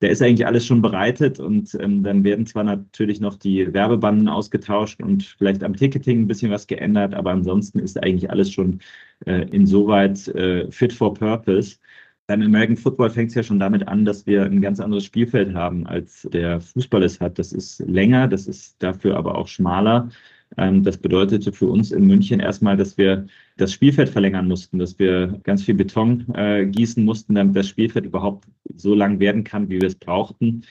Da 0.00 0.08
ist 0.08 0.20
eigentlich 0.20 0.46
alles 0.46 0.66
schon 0.66 0.82
bereitet 0.82 1.38
und 1.40 1.74
ähm, 1.80 2.02
dann 2.02 2.24
werden 2.24 2.44
zwar 2.44 2.64
natürlich 2.64 3.20
noch 3.20 3.36
die 3.36 3.72
Werbebanden 3.72 4.28
ausgetauscht 4.28 5.00
und 5.00 5.22
vielleicht 5.22 5.62
am 5.62 5.76
Ticketing 5.76 6.22
ein 6.22 6.26
bisschen 6.26 6.50
was 6.50 6.66
geändert, 6.66 7.14
aber 7.14 7.30
ansonsten 7.30 7.78
ist 7.78 8.02
eigentlich 8.02 8.28
alles 8.30 8.50
schon 8.50 8.80
äh, 9.26 9.46
insoweit 9.50 10.26
äh, 10.28 10.70
fit 10.70 10.92
for 10.92 11.14
purpose. 11.14 11.78
Beim 12.26 12.42
American 12.42 12.76
Football 12.76 13.10
fängt 13.10 13.30
es 13.30 13.34
ja 13.34 13.42
schon 13.42 13.60
damit 13.60 13.86
an, 13.88 14.04
dass 14.04 14.26
wir 14.26 14.44
ein 14.44 14.60
ganz 14.60 14.80
anderes 14.80 15.04
Spielfeld 15.04 15.54
haben, 15.54 15.86
als 15.86 16.28
der 16.32 16.60
Fußball 16.60 17.02
es 17.02 17.20
hat. 17.20 17.38
Das 17.38 17.52
ist 17.52 17.80
länger, 17.80 18.28
das 18.28 18.46
ist 18.46 18.82
dafür 18.82 19.16
aber 19.16 19.36
auch 19.36 19.48
schmaler. 19.48 20.10
Ähm, 20.56 20.82
das 20.82 20.98
bedeutete 20.98 21.52
für 21.52 21.66
uns 21.66 21.92
in 21.92 22.06
München 22.06 22.40
erstmal, 22.40 22.76
dass 22.76 22.98
wir 22.98 23.26
das 23.56 23.72
Spielfeld 23.72 24.08
verlängern 24.08 24.48
mussten, 24.48 24.78
dass 24.78 24.98
wir 24.98 25.40
ganz 25.44 25.62
viel 25.62 25.74
Beton 25.74 26.26
äh, 26.34 26.66
gießen 26.66 27.04
mussten, 27.04 27.34
damit 27.34 27.56
das 27.56 27.68
Spielfeld 27.68 28.06
überhaupt 28.06 28.46
so 28.76 28.94
lang 28.94 29.20
werden 29.20 29.44
kann, 29.44 29.68
wie 29.68 29.80
wir 29.80 29.88
es 29.88 29.94
brauchten. 29.94 30.64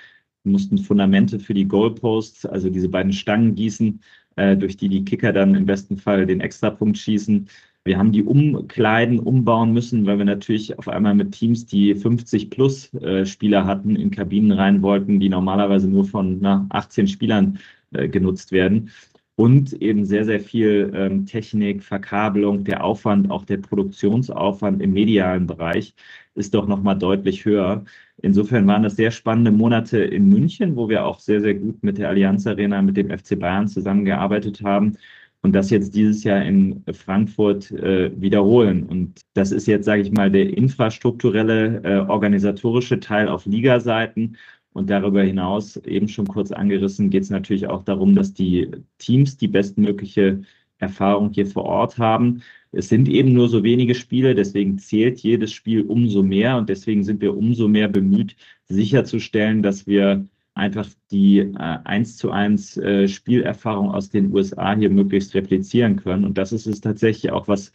Wir 0.43 0.51
mussten 0.51 0.77
Fundamente 0.77 1.39
für 1.39 1.53
die 1.53 1.67
Goalposts, 1.67 2.45
also 2.45 2.69
diese 2.69 2.89
beiden 2.89 3.13
Stangen 3.13 3.55
gießen, 3.55 4.01
äh, 4.35 4.57
durch 4.57 4.77
die 4.77 4.89
die 4.89 5.05
Kicker 5.05 5.33
dann 5.33 5.55
im 5.55 5.65
besten 5.65 5.97
Fall 5.97 6.25
den 6.25 6.41
Extrapunkt 6.41 6.97
schießen. 6.97 7.47
Wir 7.83 7.97
haben 7.97 8.11
die 8.11 8.23
umkleiden, 8.23 9.19
umbauen 9.19 9.73
müssen, 9.73 10.05
weil 10.05 10.19
wir 10.19 10.25
natürlich 10.25 10.77
auf 10.77 10.88
einmal 10.88 11.15
mit 11.15 11.31
Teams, 11.31 11.65
die 11.65 11.95
50 11.95 12.51
plus 12.51 12.93
äh, 12.93 13.25
Spieler 13.25 13.65
hatten, 13.65 13.95
in 13.95 14.11
Kabinen 14.11 14.51
rein 14.51 14.83
wollten, 14.83 15.19
die 15.19 15.29
normalerweise 15.29 15.88
nur 15.88 16.05
von 16.05 16.38
na, 16.41 16.67
18 16.69 17.07
Spielern 17.07 17.57
äh, 17.91 18.07
genutzt 18.07 18.51
werden. 18.51 18.91
Und 19.35 19.73
eben 19.81 20.05
sehr, 20.05 20.25
sehr 20.25 20.39
viel 20.39 20.91
ähm, 20.93 21.25
Technik, 21.25 21.83
Verkabelung, 21.83 22.63
der 22.63 22.83
Aufwand, 22.83 23.31
auch 23.31 23.45
der 23.45 23.57
Produktionsaufwand 23.57 24.81
im 24.81 24.93
medialen 24.93 25.47
Bereich 25.47 25.95
ist 26.35 26.53
doch 26.53 26.67
nochmal 26.67 26.97
deutlich 26.97 27.45
höher. 27.45 27.83
Insofern 28.21 28.67
waren 28.67 28.83
das 28.83 28.95
sehr 28.95 29.11
spannende 29.11 29.51
Monate 29.51 30.00
in 30.00 30.29
München, 30.29 30.75
wo 30.75 30.89
wir 30.89 31.05
auch 31.05 31.19
sehr, 31.19 31.41
sehr 31.41 31.55
gut 31.55 31.81
mit 31.83 31.97
der 31.97 32.09
Allianz 32.09 32.45
Arena, 32.47 32.81
mit 32.81 32.97
dem 32.97 33.09
FC 33.09 33.39
Bayern 33.39 33.67
zusammengearbeitet 33.67 34.61
haben 34.63 34.97
und 35.41 35.53
das 35.53 35.69
jetzt 35.71 35.95
dieses 35.95 36.23
Jahr 36.23 36.43
in 36.43 36.83
Frankfurt 36.93 37.71
äh, 37.71 38.11
wiederholen. 38.19 38.83
Und 38.83 39.21
das 39.33 39.51
ist 39.51 39.67
jetzt, 39.67 39.85
sage 39.85 40.03
ich 40.03 40.11
mal, 40.11 40.31
der 40.31 40.55
infrastrukturelle, 40.55 41.81
äh, 41.83 41.97
organisatorische 42.09 43.00
Teil 43.00 43.27
auf 43.27 43.45
Ligaseiten. 43.45 44.38
Und 44.73 44.89
darüber 44.89 45.21
hinaus, 45.23 45.77
eben 45.77 46.07
schon 46.07 46.27
kurz 46.27 46.51
angerissen, 46.51 47.09
geht 47.09 47.23
es 47.23 47.29
natürlich 47.29 47.67
auch 47.67 47.83
darum, 47.83 48.15
dass 48.15 48.33
die 48.33 48.71
Teams 48.99 49.37
die 49.37 49.47
bestmögliche 49.49 50.43
Erfahrung 50.77 51.31
hier 51.31 51.45
vor 51.45 51.63
Ort 51.63 51.97
haben. 51.97 52.41
Es 52.71 52.89
sind 52.89 53.09
eben 53.09 53.33
nur 53.33 53.49
so 53.49 53.63
wenige 53.63 53.95
Spiele, 53.95 54.33
deswegen 54.33 54.79
zählt 54.79 55.19
jedes 55.19 55.51
Spiel 55.51 55.81
umso 55.83 56.23
mehr 56.23 56.57
und 56.57 56.69
deswegen 56.69 57.03
sind 57.03 57.21
wir 57.21 57.35
umso 57.35 57.67
mehr 57.67 57.89
bemüht, 57.89 58.35
sicherzustellen, 58.69 59.61
dass 59.61 59.87
wir 59.87 60.25
einfach 60.53 60.87
die 61.11 61.39
äh, 61.39 61.53
1 61.57 62.17
zu 62.17 62.31
1 62.31 62.77
äh, 62.77 63.07
Spielerfahrung 63.07 63.91
aus 63.91 64.09
den 64.09 64.33
USA 64.33 64.75
hier 64.75 64.89
möglichst 64.89 65.33
replizieren 65.33 65.97
können. 65.97 66.25
Und 66.25 66.37
das 66.37 66.51
ist 66.51 66.65
es 66.65 66.81
tatsächlich 66.81 67.31
auch, 67.31 67.47
was 67.47 67.71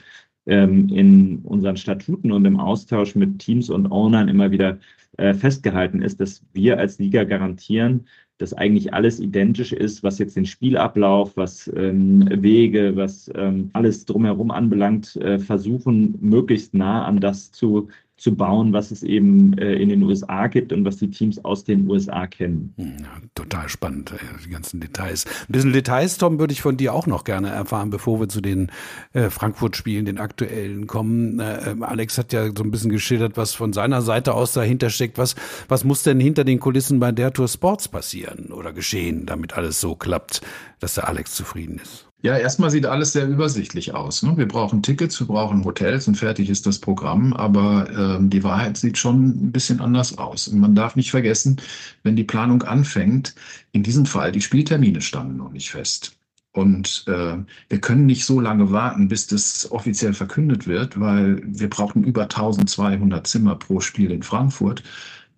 ähm, 0.46 0.88
in 0.88 1.38
unseren 1.44 1.76
Statuten 1.76 2.32
und 2.32 2.44
im 2.44 2.58
Austausch 2.58 3.14
mit 3.14 3.38
Teams 3.38 3.70
und 3.70 3.90
Ownern 3.90 4.28
immer 4.28 4.50
wieder 4.50 4.78
äh, 5.16 5.34
festgehalten 5.34 6.02
ist, 6.02 6.20
dass 6.20 6.42
wir 6.52 6.78
als 6.78 6.98
Liga 6.98 7.24
garantieren, 7.24 8.06
dass 8.38 8.52
eigentlich 8.52 8.92
alles 8.92 9.18
identisch 9.18 9.72
ist, 9.72 10.02
was 10.02 10.18
jetzt 10.18 10.36
den 10.36 10.44
Spielablauf, 10.44 11.36
was 11.36 11.72
ähm, 11.74 12.28
Wege, 12.30 12.94
was 12.96 13.30
ähm, 13.34 13.70
alles 13.72 14.04
drumherum 14.04 14.50
anbelangt, 14.50 15.16
äh, 15.16 15.38
versuchen, 15.38 16.18
möglichst 16.20 16.74
nah 16.74 17.04
an 17.06 17.20
das 17.20 17.50
zu 17.50 17.88
zu 18.16 18.35
bauen, 18.35 18.73
was 18.73 18.90
es 18.90 19.02
eben 19.02 19.58
äh, 19.58 19.75
in 19.75 19.90
den 19.90 20.02
USA 20.02 20.46
gibt 20.46 20.73
und 20.73 20.87
was 20.87 20.96
die 20.96 21.11
Teams 21.11 21.44
aus 21.44 21.64
den 21.64 21.88
USA 21.88 22.26
kennen. 22.26 22.73
Hm, 22.76 22.96
ja, 23.00 23.08
total 23.35 23.68
spannend, 23.68 24.12
äh, 24.12 24.16
die 24.44 24.50
ganzen 24.50 24.80
Details. 24.80 25.26
Ein 25.26 25.52
bisschen 25.52 25.73
Details, 25.75 26.16
Tom, 26.16 26.38
würde 26.38 26.52
ich 26.52 26.62
von 26.62 26.78
dir 26.78 26.94
auch 26.94 27.06
noch 27.06 27.25
gerne 27.25 27.50
erfahren, 27.50 27.90
bevor 27.90 28.18
wir 28.18 28.28
zu 28.28 28.40
den 28.40 28.70
äh, 29.12 29.28
Frankfurt-Spielen, 29.28 30.06
den 30.06 30.18
aktuellen 30.18 30.87
kommen. 30.87 31.40
Äh, 31.40 31.70
ähm, 31.70 31.82
Alex 31.82 32.16
hat 32.16 32.32
ja 32.32 32.46
so 32.46 32.64
ein 32.64 32.70
bisschen 32.70 32.90
geschildert, 32.90 33.37
was 33.37 33.52
von 33.52 33.75
seiner 33.75 34.00
Seite 34.00 34.32
aus 34.32 34.54
dahinter 34.54 34.88
steckt. 34.88 35.18
Was, 35.18 35.35
was 35.68 35.85
muss 35.85 36.02
denn 36.02 36.18
hinter 36.18 36.44
den 36.44 36.58
Kulissen 36.58 36.99
bei 36.99 37.12
der 37.12 37.35
Tour 37.35 37.49
Sports 37.49 37.88
passieren 37.88 38.50
oder 38.50 38.73
geschehen, 38.73 39.26
damit 39.26 39.58
alles 39.58 39.78
so 39.78 39.94
klappt, 39.94 40.40
dass 40.80 40.94
der 40.94 41.06
Alex 41.06 41.35
zufrieden 41.35 41.78
ist? 41.82 42.05
Ja, 42.23 42.37
erstmal 42.37 42.70
sieht 42.70 42.87
alles 42.87 43.12
sehr 43.12 43.28
übersichtlich 43.28 43.94
aus. 43.94 44.23
Ne? 44.23 44.37
Wir 44.37 44.49
brauchen 44.49 44.82
Tickets, 44.82 45.20
wir 45.20 45.26
brauchen 45.26 45.64
Hotels 45.64 46.08
und 46.08 46.16
fertig 46.16 46.50
ist 46.50 46.66
das 46.66 46.78
Programm. 46.80 47.32
Aber 47.35 47.88
ähm, 47.90 48.30
die 48.30 48.42
Wahrheit 48.42 48.76
sieht 48.76 48.99
schon 48.99 49.28
ein 49.28 49.52
bisschen 49.52 49.80
anders 49.80 50.16
aus. 50.18 50.49
Und 50.49 50.58
man 50.58 50.75
darf 50.75 50.96
nicht 50.96 51.11
vergessen, 51.11 51.61
wenn 52.02 52.16
die 52.16 52.25
Planung 52.25 52.62
anfängt, 52.62 53.35
in 53.73 53.82
diesem 53.82 54.06
Fall, 54.06 54.32
die 54.32 54.40
Spieltermine 54.40 55.02
standen 55.02 55.37
noch 55.37 55.52
nicht 55.52 55.70
fest. 55.70 56.16
Und 56.52 57.04
äh, 57.06 57.37
wir 57.68 57.80
können 57.82 58.06
nicht 58.06 58.25
so 58.25 58.40
lange 58.40 58.73
warten, 58.73 59.08
bis 59.08 59.26
das 59.26 59.70
offiziell 59.70 60.14
verkündet 60.14 60.66
wird, 60.66 60.99
weil 60.99 61.42
wir 61.44 61.68
brauchen 61.68 62.02
über 62.02 62.23
1200 62.23 63.26
Zimmer 63.26 63.56
pro 63.56 63.80
Spiel 63.80 64.11
in 64.11 64.23
Frankfurt 64.23 64.82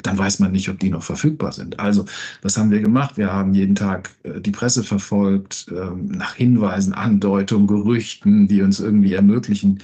dann 0.03 0.19
weiß 0.19 0.39
man 0.39 0.53
nicht, 0.53 0.69
ob 0.69 0.79
die 0.79 0.91
noch 0.91 1.03
verfügbar 1.03 1.53
sind. 1.53 1.81
Also, 1.81 2.05
was 2.43 2.57
haben 2.57 2.71
wir 2.71 2.81
gemacht? 2.81 3.17
Wir 3.17 3.33
haben 3.33 3.55
jeden 3.55 3.75
Tag 3.75 4.11
äh, 4.23 4.41
die 4.41 4.51
Presse 4.51 4.85
verfolgt, 4.85 5.67
äh, 5.71 5.91
nach 5.97 6.35
Hinweisen, 6.35 6.93
Andeutungen, 6.93 7.67
Gerüchten, 7.67 8.49
die 8.49 8.63
uns 8.63 8.81
irgendwie 8.81 9.15
ermöglichen, 9.15 9.83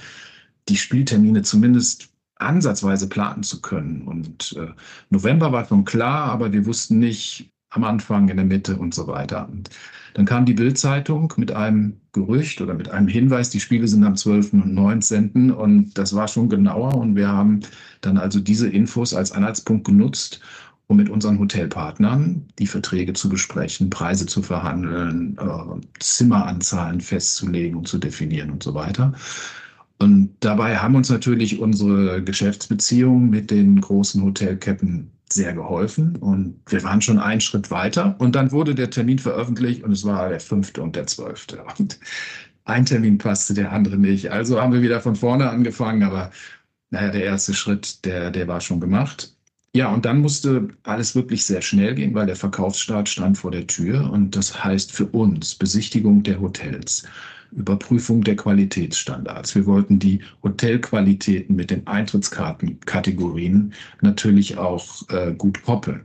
die 0.69 0.77
Spieltermine 0.77 1.43
zumindest 1.43 2.09
ansatzweise 2.37 3.07
planen 3.07 3.43
zu 3.43 3.61
können. 3.61 4.03
Und 4.03 4.55
äh, 4.57 4.67
November 5.09 5.51
war 5.51 5.65
schon 5.65 5.85
klar, 5.85 6.31
aber 6.31 6.51
wir 6.53 6.65
wussten 6.65 6.99
nicht 6.99 7.49
am 7.69 7.83
Anfang, 7.83 8.29
in 8.29 8.37
der 8.37 8.45
Mitte 8.45 8.77
und 8.77 8.93
so 8.93 9.07
weiter. 9.07 9.49
Und 9.49 9.69
dann 10.15 10.25
kam 10.25 10.45
die 10.45 10.53
Bildzeitung 10.53 11.33
mit 11.35 11.51
einem 11.51 11.97
Gerücht 12.13 12.61
oder 12.61 12.73
mit 12.73 12.89
einem 12.89 13.09
Hinweis, 13.09 13.49
die 13.49 13.59
Spiele 13.59 13.85
sind 13.85 14.05
am 14.05 14.15
12. 14.15 14.53
und 14.53 14.73
19. 14.73 15.51
Und 15.51 15.97
das 15.97 16.15
war 16.15 16.29
schon 16.29 16.47
genauer. 16.47 16.95
Und 16.95 17.17
wir 17.17 17.27
haben 17.27 17.59
dann 17.99 18.17
also 18.17 18.39
diese 18.39 18.69
Infos 18.69 19.13
als 19.13 19.33
Anhaltspunkt 19.33 19.85
genutzt, 19.85 20.39
um 20.87 20.95
mit 20.95 21.09
unseren 21.09 21.37
Hotelpartnern 21.37 22.47
die 22.59 22.67
Verträge 22.67 23.11
zu 23.11 23.27
besprechen, 23.27 23.89
Preise 23.89 24.25
zu 24.25 24.41
verhandeln, 24.41 25.37
äh, 25.37 25.81
Zimmeranzahlen 25.99 27.01
festzulegen 27.01 27.77
und 27.77 27.89
zu 27.89 27.97
definieren 27.97 28.51
und 28.51 28.63
so 28.63 28.73
weiter. 28.73 29.11
Und 29.99 30.29
dabei 30.39 30.77
haben 30.77 30.95
uns 30.95 31.09
natürlich 31.09 31.59
unsere 31.59 32.23
Geschäftsbeziehungen 32.23 33.29
mit 33.29 33.51
den 33.51 33.81
großen 33.81 34.23
Hotelketten 34.23 35.11
sehr 35.31 35.53
geholfen 35.53 36.15
und 36.17 36.61
wir 36.67 36.83
waren 36.83 37.01
schon 37.01 37.19
einen 37.19 37.41
Schritt 37.41 37.71
weiter 37.71 38.15
und 38.19 38.35
dann 38.35 38.51
wurde 38.51 38.75
der 38.75 38.89
Termin 38.89 39.19
veröffentlicht 39.19 39.83
und 39.83 39.91
es 39.91 40.05
war 40.05 40.29
der 40.29 40.39
fünfte 40.39 40.81
und 40.81 40.95
der 40.95 41.07
zwölfte 41.07 41.63
und 41.77 41.99
ein 42.65 42.85
Termin 42.85 43.17
passte, 43.17 43.53
der 43.53 43.71
andere 43.71 43.97
nicht. 43.97 44.31
Also 44.31 44.59
haben 44.61 44.73
wir 44.73 44.81
wieder 44.81 44.99
von 44.99 45.15
vorne 45.15 45.49
angefangen, 45.49 46.03
aber 46.03 46.31
naja, 46.89 47.11
der 47.11 47.23
erste 47.23 47.53
Schritt, 47.53 48.05
der, 48.05 48.31
der 48.31 48.47
war 48.47 48.61
schon 48.61 48.79
gemacht. 48.79 49.35
Ja, 49.75 49.89
und 49.89 50.05
dann 50.05 50.21
musste 50.21 50.69
alles 50.83 51.15
wirklich 51.15 51.45
sehr 51.45 51.61
schnell 51.61 51.95
gehen, 51.95 52.13
weil 52.15 52.25
der 52.27 52.37
Verkaufsstart 52.37 53.09
stand 53.09 53.37
vor 53.37 53.51
der 53.51 53.67
Tür 53.67 54.09
und 54.09 54.35
das 54.35 54.63
heißt 54.63 54.91
für 54.91 55.05
uns 55.07 55.55
Besichtigung 55.55 56.23
der 56.23 56.39
Hotels. 56.39 57.05
Überprüfung 57.55 58.23
der 58.23 58.35
Qualitätsstandards. 58.35 59.55
Wir 59.55 59.65
wollten 59.65 59.99
die 59.99 60.19
Hotelqualitäten 60.43 61.55
mit 61.55 61.71
den 61.71 61.87
Eintrittskartenkategorien 61.87 63.73
natürlich 64.01 64.57
auch 64.57 65.07
äh, 65.09 65.33
gut 65.33 65.63
koppeln. 65.63 66.03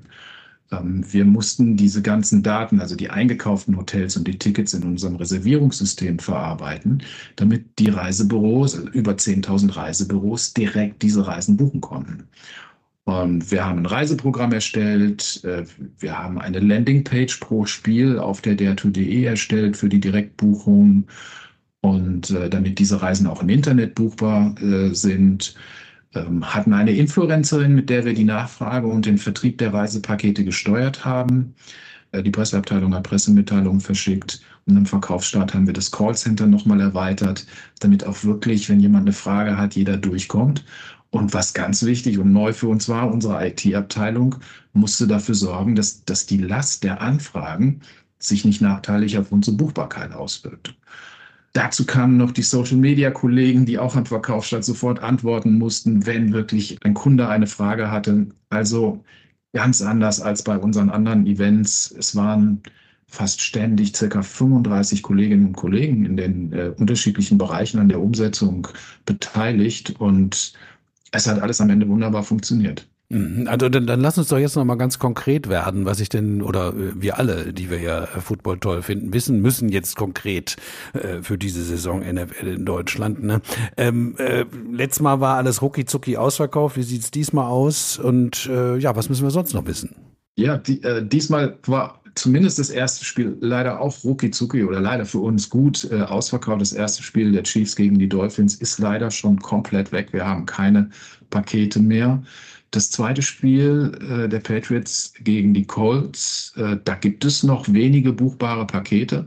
Ähm, 0.72 1.04
wir 1.12 1.24
mussten 1.24 1.76
diese 1.76 2.02
ganzen 2.02 2.42
Daten, 2.42 2.80
also 2.80 2.96
die 2.96 3.10
eingekauften 3.10 3.76
Hotels 3.76 4.16
und 4.16 4.26
die 4.26 4.38
Tickets 4.38 4.74
in 4.74 4.84
unserem 4.84 5.16
Reservierungssystem 5.16 6.18
verarbeiten, 6.18 7.02
damit 7.36 7.78
die 7.78 7.88
Reisebüros, 7.88 8.76
also 8.76 8.88
über 8.90 9.12
10.000 9.12 9.76
Reisebüros, 9.76 10.54
direkt 10.54 11.02
diese 11.02 11.26
Reisen 11.26 11.56
buchen 11.56 11.80
konnten. 11.80 12.28
Und 13.04 13.50
wir 13.50 13.64
haben 13.64 13.80
ein 13.80 13.86
Reiseprogramm 13.86 14.52
erstellt. 14.52 15.42
Äh, 15.44 15.64
wir 15.98 16.16
haben 16.16 16.38
eine 16.38 16.60
Landingpage 16.60 17.38
pro 17.40 17.66
Spiel 17.66 18.18
auf 18.18 18.40
der 18.40 18.56
der2.de 18.56 19.24
erstellt 19.24 19.76
für 19.76 19.88
die 19.88 20.00
Direktbuchung. 20.00 21.06
Und 21.82 22.30
äh, 22.30 22.50
damit 22.50 22.78
diese 22.78 23.00
Reisen 23.00 23.26
auch 23.26 23.42
im 23.42 23.48
Internet 23.48 23.94
buchbar 23.94 24.54
äh, 24.60 24.94
sind, 24.94 25.54
ähm, 26.14 26.44
hatten 26.44 26.72
eine 26.72 26.92
Influencerin, 26.92 27.74
mit 27.74 27.88
der 27.88 28.04
wir 28.04 28.14
die 28.14 28.24
Nachfrage 28.24 28.86
und 28.86 29.06
den 29.06 29.18
Vertrieb 29.18 29.58
der 29.58 29.72
Reisepakete 29.72 30.44
gesteuert 30.44 31.04
haben. 31.04 31.54
Äh, 32.12 32.22
die 32.22 32.30
Presseabteilung 32.30 32.94
hat 32.94 33.04
Pressemitteilungen 33.04 33.80
verschickt 33.80 34.40
und 34.66 34.76
am 34.76 34.86
Verkaufsstart 34.86 35.54
haben 35.54 35.66
wir 35.66 35.72
das 35.74 35.90
Callcenter 35.90 36.46
nochmal 36.46 36.80
erweitert, 36.80 37.46
damit 37.80 38.04
auch 38.06 38.24
wirklich, 38.24 38.68
wenn 38.68 38.80
jemand 38.80 39.04
eine 39.04 39.12
Frage 39.12 39.56
hat, 39.56 39.74
jeder 39.74 39.96
durchkommt. 39.96 40.64
Und 41.10 41.34
was 41.34 41.54
ganz 41.54 41.84
wichtig 41.84 42.18
und 42.18 42.32
neu 42.32 42.52
für 42.52 42.68
uns 42.68 42.88
war, 42.88 43.10
unsere 43.10 43.44
IT-Abteilung 43.48 44.36
musste 44.72 45.08
dafür 45.08 45.34
sorgen, 45.34 45.74
dass, 45.74 46.04
dass 46.04 46.26
die 46.26 46.38
Last 46.38 46.84
der 46.84 47.00
Anfragen 47.00 47.80
sich 48.18 48.44
nicht 48.44 48.60
nachteilig 48.60 49.18
auf 49.18 49.32
unsere 49.32 49.56
Buchbarkeit 49.56 50.12
auswirkt. 50.12 50.76
Dazu 51.52 51.84
kamen 51.84 52.16
noch 52.16 52.30
die 52.30 52.42
Social-Media-Kollegen, 52.42 53.66
die 53.66 53.78
auch 53.78 53.96
am 53.96 54.06
Verkaufsstadt 54.06 54.64
sofort 54.64 55.00
antworten 55.00 55.58
mussten, 55.58 56.06
wenn 56.06 56.32
wirklich 56.32 56.78
ein 56.84 56.94
Kunde 56.94 57.28
eine 57.28 57.48
Frage 57.48 57.90
hatte. 57.90 58.28
Also 58.50 59.04
ganz 59.52 59.82
anders 59.82 60.20
als 60.20 60.44
bei 60.44 60.56
unseren 60.56 60.90
anderen 60.90 61.26
Events. 61.26 61.90
Es 61.90 62.14
waren 62.14 62.62
fast 63.08 63.40
ständig 63.40 63.96
circa 63.96 64.22
35 64.22 65.02
Kolleginnen 65.02 65.48
und 65.48 65.56
Kollegen 65.56 66.06
in 66.06 66.16
den 66.16 66.52
äh, 66.52 66.72
unterschiedlichen 66.76 67.38
Bereichen 67.38 67.80
an 67.80 67.88
der 67.88 68.00
Umsetzung 68.00 68.68
beteiligt 69.04 69.98
und 69.98 70.52
es 71.10 71.26
hat 71.26 71.42
alles 71.42 71.60
am 71.60 71.70
Ende 71.70 71.88
wunderbar 71.88 72.22
funktioniert. 72.22 72.86
Mhm. 73.10 73.48
Also 73.48 73.68
dann, 73.68 73.88
dann 73.88 74.00
lass 74.00 74.18
uns 74.18 74.28
doch 74.28 74.38
jetzt 74.38 74.54
noch 74.54 74.64
mal 74.64 74.76
ganz 74.76 75.00
konkret 75.00 75.48
werden, 75.48 75.84
was 75.84 75.98
ich 75.98 76.08
denn 76.08 76.42
oder 76.42 76.68
äh, 76.68 76.92
wir 76.94 77.18
alle, 77.18 77.52
die 77.52 77.68
wir 77.68 77.80
ja 77.80 78.04
äh, 78.04 78.20
Football 78.20 78.58
toll 78.58 78.82
finden, 78.82 79.12
wissen 79.12 79.42
müssen 79.42 79.68
jetzt 79.68 79.96
konkret 79.96 80.56
äh, 80.92 81.20
für 81.20 81.36
diese 81.36 81.62
Saison 81.64 82.00
NFL 82.00 82.46
in 82.46 82.64
Deutschland. 82.64 83.22
Ne? 83.24 83.42
Ähm, 83.76 84.14
äh, 84.18 84.44
letztes 84.70 85.00
Mal 85.00 85.20
war 85.20 85.36
alles 85.36 85.60
rucki 85.60 85.84
zucki 85.84 86.16
ausverkauft. 86.16 86.76
Wie 86.76 86.84
sieht's 86.84 87.10
diesmal 87.10 87.46
aus? 87.46 87.98
Und 87.98 88.46
äh, 88.46 88.76
ja, 88.76 88.94
was 88.94 89.08
müssen 89.08 89.24
wir 89.24 89.30
sonst 89.30 89.54
noch 89.54 89.66
wissen? 89.66 89.96
Ja, 90.36 90.56
die, 90.56 90.80
äh, 90.84 91.04
diesmal 91.04 91.58
war 91.66 91.99
zumindest 92.14 92.58
das 92.58 92.70
erste 92.70 93.04
Spiel 93.04 93.36
leider 93.40 93.80
auch 93.80 94.04
rucki 94.04 94.30
oder 94.64 94.80
leider 94.80 95.04
für 95.04 95.18
uns 95.18 95.48
gut 95.50 95.88
äh, 95.90 96.02
ausverkauft. 96.02 96.60
Das 96.60 96.72
erste 96.72 97.02
Spiel 97.02 97.32
der 97.32 97.42
Chiefs 97.42 97.76
gegen 97.76 97.98
die 97.98 98.08
Dolphins 98.08 98.56
ist 98.56 98.78
leider 98.78 99.10
schon 99.10 99.38
komplett 99.40 99.92
weg. 99.92 100.12
Wir 100.12 100.26
haben 100.26 100.46
keine 100.46 100.90
Pakete 101.30 101.80
mehr. 101.80 102.22
Das 102.70 102.90
zweite 102.90 103.22
Spiel 103.22 103.92
äh, 104.00 104.28
der 104.28 104.40
Patriots 104.40 105.12
gegen 105.20 105.54
die 105.54 105.64
Colts, 105.64 106.52
äh, 106.56 106.76
da 106.84 106.94
gibt 106.94 107.24
es 107.24 107.42
noch 107.42 107.66
wenige 107.72 108.12
buchbare 108.12 108.66
Pakete. 108.66 109.26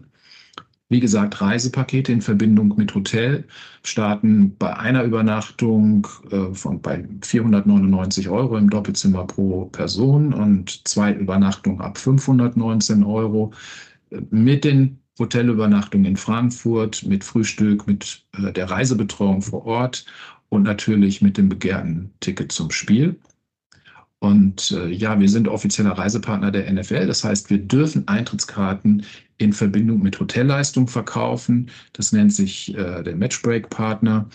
Wie 0.93 1.00
gesagt, 1.00 1.41
Reisepakete 1.41 2.12
in 2.12 2.21
Verbindung 2.21 2.75
mit 2.77 2.93
Hotel 2.93 3.45
starten 3.81 4.55
bei 4.59 4.77
einer 4.77 5.03
Übernachtung 5.03 6.07
äh, 6.29 6.53
von 6.53 6.83
bei 6.83 7.03
499 7.23 8.29
Euro 8.29 8.57
im 8.57 8.69
Doppelzimmer 8.69 9.25
pro 9.25 9.65
Person 9.65 10.35
und 10.35 10.88
zwei 10.88 11.12
Übernachtungen 11.12 11.81
ab 11.81 11.97
519 11.97 13.03
Euro. 13.03 13.51
Mit 14.29 14.65
den 14.65 15.00
Hotelübernachtungen 15.17 16.05
in 16.05 16.15
Frankfurt, 16.15 17.03
mit 17.07 17.23
Frühstück, 17.23 17.88
mit 17.88 18.23
äh, 18.38 18.53
der 18.53 18.69
Reisebetreuung 18.69 19.41
vor 19.41 19.65
Ort 19.65 20.05
und 20.50 20.62
natürlich 20.62 21.23
mit 21.23 21.39
dem 21.39 21.50
begehrten 21.50 22.13
Ticket 22.19 22.51
zum 22.51 22.69
Spiel. 22.69 23.19
Und 24.24 24.72
äh, 24.72 24.88
ja, 24.88 25.20
wir 25.20 25.27
sind 25.27 25.50
offizieller 25.50 25.98
Reisepartner 25.98 26.50
der 26.50 26.72
NFL. 26.72 27.08
Das 27.08 27.25
heißt, 27.25 27.50
wir 27.50 27.58
dürfen 27.58 28.08
Eintrittskarten 28.08 29.06
in 29.38 29.51
Verbindung 29.51 30.01
mit 30.01 30.18
Hotelleistung 30.18 30.88
verkaufen. 30.88 31.70
Das 31.92 32.13
nennt 32.13 32.32
sich 32.34 32.74
äh, 32.74 33.03
der 33.03 33.18
Matchbreak-Partner. 33.18 34.30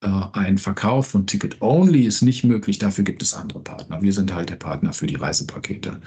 Äh, 0.00 0.08
ein 0.32 0.56
Verkauf 0.56 1.08
von 1.08 1.26
Ticket-Only 1.26 2.06
ist 2.06 2.22
nicht 2.22 2.44
möglich. 2.44 2.78
Dafür 2.78 3.04
gibt 3.04 3.20
es 3.20 3.34
andere 3.34 3.60
Partner. 3.60 4.00
Wir 4.00 4.14
sind 4.14 4.32
halt 4.32 4.48
der 4.48 4.56
Partner 4.56 4.94
für 4.94 5.06
die 5.06 5.16
Reisepakete. 5.16 6.00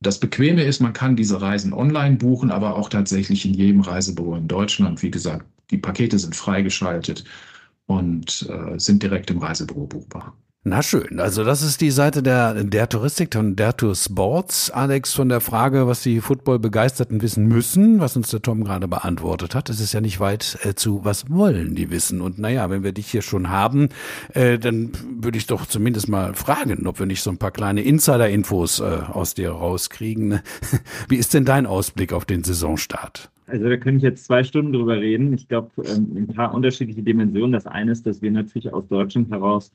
Das 0.00 0.20
Bequeme 0.20 0.62
ist, 0.62 0.80
man 0.80 0.92
kann 0.92 1.16
diese 1.16 1.40
Reisen 1.40 1.72
online 1.72 2.16
buchen, 2.16 2.50
aber 2.50 2.76
auch 2.76 2.90
tatsächlich 2.90 3.46
in 3.46 3.54
jedem 3.54 3.80
Reisebüro 3.80 4.36
in 4.36 4.48
Deutschland. 4.48 5.02
Wie 5.02 5.10
gesagt, 5.10 5.46
die 5.70 5.78
Pakete 5.78 6.18
sind 6.18 6.36
freigeschaltet 6.36 7.24
und 7.86 8.46
äh, 8.50 8.78
sind 8.78 9.02
direkt 9.02 9.30
im 9.30 9.38
Reisebüro 9.38 9.86
buchbar. 9.86 10.36
Na 10.62 10.82
schön, 10.82 11.20
also 11.20 11.42
das 11.42 11.62
ist 11.62 11.80
die 11.80 11.90
Seite 11.90 12.22
der, 12.22 12.64
der 12.64 12.86
Touristik 12.86 13.32
von 13.32 13.56
der 13.56 13.74
Tour 13.74 13.94
Sports. 13.94 14.70
Alex, 14.70 15.14
von 15.14 15.30
der 15.30 15.40
Frage, 15.40 15.86
was 15.86 16.02
die 16.02 16.20
Football-Begeisterten 16.20 17.22
wissen 17.22 17.46
müssen, 17.48 17.98
was 17.98 18.14
uns 18.14 18.28
der 18.28 18.42
Tom 18.42 18.62
gerade 18.64 18.86
beantwortet 18.86 19.54
hat, 19.54 19.70
es 19.70 19.80
ist 19.80 19.94
ja 19.94 20.02
nicht 20.02 20.20
weit 20.20 20.58
äh, 20.62 20.74
zu, 20.74 21.02
was 21.02 21.30
wollen 21.30 21.76
die 21.76 21.90
wissen. 21.90 22.20
Und 22.20 22.38
naja, 22.38 22.68
wenn 22.68 22.82
wir 22.82 22.92
dich 22.92 23.06
hier 23.06 23.22
schon 23.22 23.48
haben, 23.48 23.88
äh, 24.34 24.58
dann 24.58 24.92
würde 25.18 25.38
ich 25.38 25.46
doch 25.46 25.64
zumindest 25.64 26.10
mal 26.10 26.34
fragen, 26.34 26.86
ob 26.86 26.98
wir 26.98 27.06
nicht 27.06 27.22
so 27.22 27.30
ein 27.30 27.38
paar 27.38 27.52
kleine 27.52 27.80
Insider-Infos 27.80 28.80
äh, 28.80 28.98
aus 29.10 29.32
dir 29.32 29.52
rauskriegen. 29.52 30.40
Wie 31.08 31.16
ist 31.16 31.32
denn 31.32 31.46
dein 31.46 31.64
Ausblick 31.64 32.12
auf 32.12 32.26
den 32.26 32.44
Saisonstart? 32.44 33.30
Also 33.46 33.66
da 33.66 33.78
könnte 33.78 33.96
ich 33.96 34.02
jetzt 34.02 34.26
zwei 34.26 34.44
Stunden 34.44 34.74
drüber 34.74 35.00
reden. 35.00 35.32
Ich 35.32 35.48
glaube, 35.48 35.70
ähm, 35.84 36.14
ein 36.16 36.26
paar 36.26 36.52
unterschiedliche 36.52 37.02
Dimensionen. 37.02 37.52
Das 37.52 37.66
eine 37.66 37.92
ist, 37.92 38.06
dass 38.06 38.20
wir 38.20 38.30
natürlich 38.30 38.74
aus 38.74 38.86
Deutschland 38.88 39.30
heraus 39.30 39.72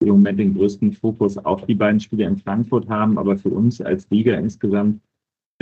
im 0.00 0.08
Moment 0.08 0.38
den 0.38 0.54
größten 0.54 0.92
Fokus 0.92 1.38
auf 1.38 1.64
die 1.66 1.74
beiden 1.74 2.00
Spiele 2.00 2.24
in 2.24 2.36
Frankfurt 2.36 2.88
haben. 2.88 3.18
Aber 3.18 3.36
für 3.36 3.48
uns 3.48 3.80
als 3.80 4.08
Liga 4.10 4.34
insgesamt 4.34 5.00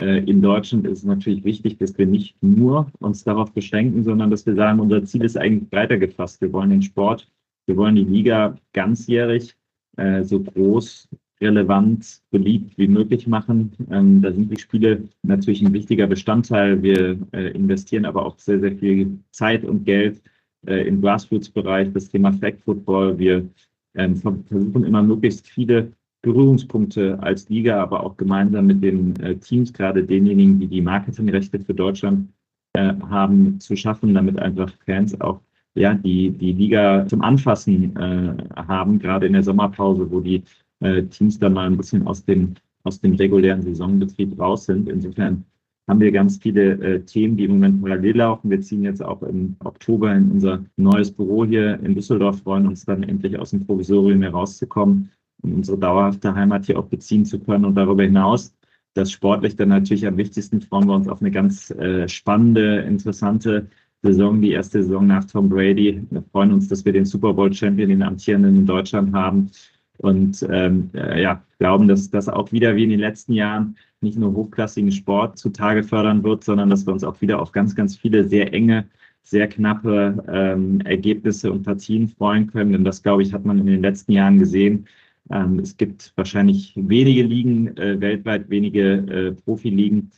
äh, 0.00 0.18
in 0.28 0.42
Deutschland 0.42 0.86
ist 0.86 0.98
es 0.98 1.04
natürlich 1.04 1.44
wichtig, 1.44 1.78
dass 1.78 1.96
wir 1.96 2.06
nicht 2.06 2.36
nur 2.42 2.90
uns 2.98 3.22
darauf 3.24 3.52
beschränken, 3.52 4.02
sondern 4.02 4.30
dass 4.30 4.44
wir 4.46 4.54
sagen, 4.54 4.80
unser 4.80 5.04
Ziel 5.04 5.24
ist 5.24 5.36
eigentlich 5.36 5.70
breiter 5.70 5.98
gefasst. 5.98 6.40
Wir 6.40 6.52
wollen 6.52 6.70
den 6.70 6.82
Sport, 6.82 7.30
wir 7.66 7.76
wollen 7.76 7.94
die 7.94 8.04
Liga 8.04 8.56
ganzjährig 8.72 9.56
äh, 9.96 10.24
so 10.24 10.40
groß, 10.40 11.08
relevant, 11.40 12.22
beliebt 12.30 12.76
wie 12.78 12.88
möglich 12.88 13.26
machen. 13.26 13.72
Ähm, 13.90 14.22
da 14.22 14.32
sind 14.32 14.50
die 14.50 14.60
Spiele 14.60 15.08
natürlich 15.22 15.62
ein 15.62 15.72
wichtiger 15.72 16.06
Bestandteil. 16.06 16.82
Wir 16.82 17.18
äh, 17.32 17.50
investieren 17.50 18.04
aber 18.04 18.24
auch 18.26 18.38
sehr, 18.38 18.60
sehr 18.60 18.72
viel 18.76 19.18
Zeit 19.30 19.64
und 19.64 19.84
Geld 19.84 20.22
äh, 20.66 20.86
im 20.86 21.00
Grassroots-Bereich, 21.00 21.92
das 21.92 22.08
Thema 22.08 22.32
Flag 22.32 22.54
Football. 22.64 23.18
Wir 23.18 23.48
ähm, 23.94 24.16
versuchen 24.16 24.84
immer 24.84 25.02
möglichst 25.02 25.46
viele 25.46 25.92
Berührungspunkte 26.22 27.18
als 27.20 27.48
Liga, 27.48 27.82
aber 27.82 28.02
auch 28.02 28.16
gemeinsam 28.16 28.66
mit 28.66 28.82
den 28.82 29.14
äh, 29.20 29.36
Teams, 29.36 29.72
gerade 29.72 30.02
denjenigen, 30.02 30.58
die 30.58 30.66
die 30.66 30.80
Marketingrechte 30.80 31.60
für 31.60 31.74
Deutschland 31.74 32.30
äh, 32.72 32.94
haben, 33.08 33.60
zu 33.60 33.76
schaffen, 33.76 34.14
damit 34.14 34.38
einfach 34.38 34.72
Fans 34.86 35.20
auch 35.20 35.40
ja, 35.74 35.94
die, 35.94 36.30
die 36.30 36.52
Liga 36.52 37.06
zum 37.08 37.20
Anfassen 37.22 37.96
äh, 37.96 38.36
haben, 38.56 38.98
gerade 38.98 39.26
in 39.26 39.32
der 39.32 39.42
Sommerpause, 39.42 40.10
wo 40.10 40.20
die 40.20 40.42
äh, 40.80 41.02
Teams 41.04 41.38
dann 41.38 41.52
mal 41.52 41.66
ein 41.66 41.76
bisschen 41.76 42.06
aus 42.06 42.24
dem, 42.24 42.54
aus 42.84 43.00
dem 43.00 43.14
regulären 43.14 43.62
Saisonbetrieb 43.62 44.38
raus 44.38 44.66
sind. 44.66 44.88
Insofern 44.88 45.44
haben 45.86 46.00
wir 46.00 46.12
ganz 46.12 46.38
viele 46.38 46.72
äh, 46.72 47.00
Themen, 47.00 47.36
die 47.36 47.44
im 47.44 47.52
Moment 47.52 47.82
parallel 47.82 48.16
laufen. 48.16 48.50
Wir 48.50 48.60
ziehen 48.60 48.84
jetzt 48.84 49.02
auch 49.02 49.22
im 49.22 49.56
Oktober 49.64 50.14
in 50.14 50.30
unser 50.30 50.64
neues 50.76 51.10
Büro 51.10 51.44
hier 51.44 51.78
in 51.82 51.94
Düsseldorf, 51.94 52.40
freuen 52.42 52.66
uns 52.66 52.84
dann 52.84 53.02
endlich 53.02 53.38
aus 53.38 53.50
dem 53.50 53.66
Provisorium 53.66 54.22
herauszukommen 54.22 55.10
und 55.42 55.54
unsere 55.54 55.78
dauerhafte 55.78 56.34
Heimat 56.34 56.66
hier 56.66 56.78
auch 56.78 56.86
beziehen 56.86 57.26
zu 57.26 57.38
können. 57.38 57.66
Und 57.66 57.74
darüber 57.74 58.02
hinaus, 58.02 58.54
das 58.94 59.10
sportlich 59.10 59.56
dann 59.56 59.68
natürlich 59.68 60.06
am 60.06 60.16
wichtigsten, 60.16 60.60
freuen 60.60 60.88
wir 60.88 60.94
uns 60.94 61.08
auf 61.08 61.20
eine 61.20 61.30
ganz 61.30 61.70
äh, 61.70 62.08
spannende, 62.08 62.78
interessante 62.80 63.66
Saison, 64.02 64.40
die 64.40 64.52
erste 64.52 64.82
Saison 64.82 65.06
nach 65.06 65.24
Tom 65.24 65.48
Brady. 65.48 66.02
Wir 66.10 66.22
freuen 66.30 66.52
uns, 66.52 66.68
dass 66.68 66.84
wir 66.84 66.92
den 66.92 67.04
Super 67.04 67.32
Bowl 67.32 67.52
Champion, 67.52 67.88
den 67.88 68.02
amtierenden 68.02 68.56
in 68.56 68.66
Deutschland 68.66 69.12
haben 69.12 69.50
und 69.98 70.46
ähm, 70.50 70.90
äh, 70.94 71.22
ja, 71.22 71.42
glauben, 71.58 71.88
dass 71.88 72.10
das 72.10 72.28
auch 72.28 72.52
wieder 72.52 72.76
wie 72.76 72.84
in 72.84 72.90
den 72.90 73.00
letzten 73.00 73.32
Jahren 73.32 73.76
nicht 74.04 74.18
nur 74.18 74.34
hochklassigen 74.34 74.92
Sport 74.92 75.38
zutage 75.38 75.82
fördern 75.82 76.22
wird, 76.22 76.44
sondern 76.44 76.70
dass 76.70 76.86
wir 76.86 76.92
uns 76.92 77.02
auch 77.02 77.20
wieder 77.20 77.40
auf 77.42 77.52
ganz, 77.52 77.74
ganz 77.74 77.96
viele 77.96 78.28
sehr 78.28 78.52
enge, 78.52 78.86
sehr 79.22 79.48
knappe 79.48 80.22
ähm, 80.28 80.80
Ergebnisse 80.82 81.50
und 81.50 81.64
Partien 81.64 82.08
freuen 82.08 82.46
können. 82.46 82.72
Denn 82.72 82.84
das, 82.84 83.02
glaube 83.02 83.22
ich, 83.22 83.32
hat 83.32 83.44
man 83.44 83.58
in 83.58 83.66
den 83.66 83.82
letzten 83.82 84.12
Jahren 84.12 84.38
gesehen. 84.38 84.86
Ähm, 85.30 85.58
es 85.58 85.76
gibt 85.76 86.12
wahrscheinlich 86.16 86.74
wenige 86.76 87.22
Ligen 87.22 87.76
äh, 87.76 88.00
weltweit, 88.00 88.48
wenige 88.50 88.82
äh, 88.82 89.32
Profiligen, 89.32 90.10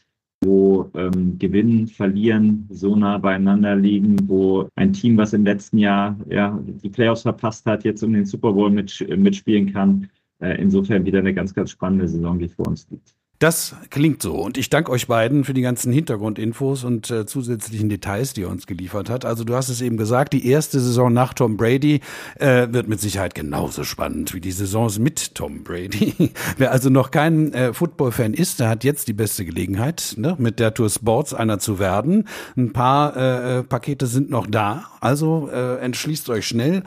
wo 0.42 0.90
ähm, 0.94 1.38
Gewinnen, 1.38 1.87
Verlieren 1.87 2.66
so 2.70 2.96
nah 2.96 3.18
beieinander 3.18 3.77
liegen, 3.77 4.16
wo 4.29 4.68
ein 4.75 4.92
Team, 4.92 5.16
was 5.16 5.33
im 5.33 5.44
letzten 5.44 5.79
Jahr 5.79 6.18
ja, 6.29 6.59
die 6.66 6.90
Playoffs 6.90 7.22
verpasst 7.22 7.64
hat, 7.66 7.85
jetzt 7.85 8.03
um 8.03 8.12
den 8.12 8.27
Super 8.27 8.53
Bowl 8.53 8.70
mit, 8.70 9.07
mitspielen 9.16 9.72
kann. 9.72 10.09
Äh, 10.40 10.61
insofern 10.61 11.05
wieder 11.05 11.20
eine 11.20 11.33
ganz, 11.33 11.55
ganz 11.55 11.70
spannende 11.70 12.09
Saison, 12.09 12.38
die 12.38 12.49
vor 12.49 12.66
uns 12.66 12.88
liegt. 12.90 13.14
Das 13.38 13.77
klingt 13.90 14.22
so. 14.22 14.35
Und 14.35 14.57
ich 14.57 14.70
danke 14.70 14.90
euch 14.90 15.09
beiden 15.09 15.44
für 15.44 15.53
die 15.53 15.61
ganzen 15.61 15.92
Hintergrundinfos 15.92 16.85
und 16.85 17.11
äh, 17.11 17.27
zusätzlichen 17.27 17.90
Details, 17.90 18.33
die 18.33 18.42
ihr 18.42 18.49
uns 18.49 18.66
geliefert 18.66 19.11
hat. 19.11 19.27
Also 19.27 19.44
du 19.44 19.55
hast 19.55 19.68
es 19.68 19.83
eben 19.83 19.99
gesagt, 19.99 20.33
die 20.33 20.49
erste 20.49 20.81
Saison 20.81 21.12
nach 21.12 21.35
Tom 21.35 21.59
Brady 21.59 22.01
äh, 22.37 22.68
wird 22.70 22.88
mit 22.88 23.01
Sicherheit 23.01 23.35
genauso 23.35 23.85
spannend 23.85 24.33
wie 24.33 24.40
die 24.40 24.53
Saisons 24.53 24.99
mit 24.99 25.35
Tom 25.35 25.64
Brady. 25.64 26.33
Wer 26.57 26.72
also 26.72 26.88
noch 26.88 27.11
kein 27.11 27.53
äh, 27.53 27.75
Football-Fan 27.75 28.33
ist, 28.33 28.61
der 28.61 28.70
hat 28.70 28.85
jetzt 28.85 29.07
die 29.07 29.12
beste 29.12 29.44
Gelegenheit, 29.44 30.14
ne, 30.16 30.35
mit 30.38 30.59
der 30.59 30.72
Tour 30.72 30.88
Sports 30.88 31.35
einer 31.35 31.59
zu 31.59 31.79
werden. 31.79 32.27
Ein 32.57 32.72
paar 32.72 33.16
äh, 33.16 33.59
äh 33.59 33.62
Pakete 33.64 34.07
sind 34.07 34.31
noch 34.31 34.46
da. 34.46 34.85
Also 35.01 35.51
äh, 35.53 35.79
entschließt 35.81 36.31
euch 36.31 36.46
schnell. 36.46 36.83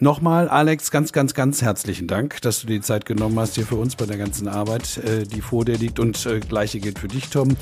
Nochmal, 0.00 0.48
Alex, 0.48 0.90
ganz, 0.90 1.12
ganz, 1.12 1.34
ganz 1.34 1.62
herzlichen 1.62 2.08
Dank, 2.08 2.42
dass 2.42 2.60
du 2.60 2.66
die 2.66 2.80
Zeit 2.80 3.06
genommen 3.06 3.38
hast 3.38 3.54
hier 3.54 3.64
für 3.64 3.76
uns 3.76 3.94
bei 3.94 4.06
der 4.06 4.16
ganzen 4.16 4.48
Arbeit, 4.48 4.98
äh, 4.98 5.22
die 5.22 5.40
vor 5.40 5.64
dir 5.64 5.78
liegt. 5.78 6.00
Und 6.00 6.26
äh, 6.26 6.40
gleiche 6.40 6.80
gilt 6.80 6.98
für 6.98 7.06
dich, 7.06 7.28
Tom. 7.28 7.56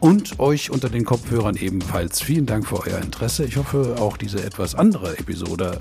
Und 0.00 0.38
euch 0.38 0.70
unter 0.70 0.88
den 0.88 1.04
Kopfhörern 1.04 1.56
ebenfalls 1.56 2.22
vielen 2.22 2.46
Dank 2.46 2.66
für 2.66 2.86
euer 2.86 2.98
Interesse. 2.98 3.44
Ich 3.44 3.56
hoffe, 3.56 3.96
auch 3.98 4.16
diese 4.16 4.42
etwas 4.42 4.76
andere 4.76 5.18
Episode 5.18 5.78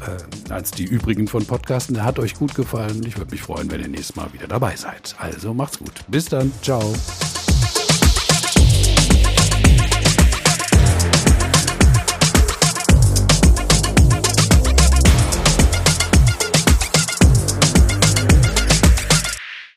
äh, 0.49 0.53
als 0.53 0.71
die 0.71 0.85
übrigen 0.85 1.29
von 1.29 1.45
Podcasten 1.45 2.03
hat 2.03 2.19
euch 2.19 2.33
gut 2.33 2.53
gefallen. 2.53 3.03
Ich 3.05 3.17
würde 3.17 3.31
mich 3.31 3.41
freuen, 3.41 3.71
wenn 3.71 3.79
ihr 3.79 3.87
nächstes 3.87 4.17
Mal 4.17 4.33
wieder 4.33 4.47
dabei 4.47 4.75
seid. 4.75 5.15
Also 5.19 5.53
macht's 5.53 5.79
gut. 5.79 5.93
Bis 6.09 6.25
dann. 6.25 6.51
Ciao. 6.61 6.93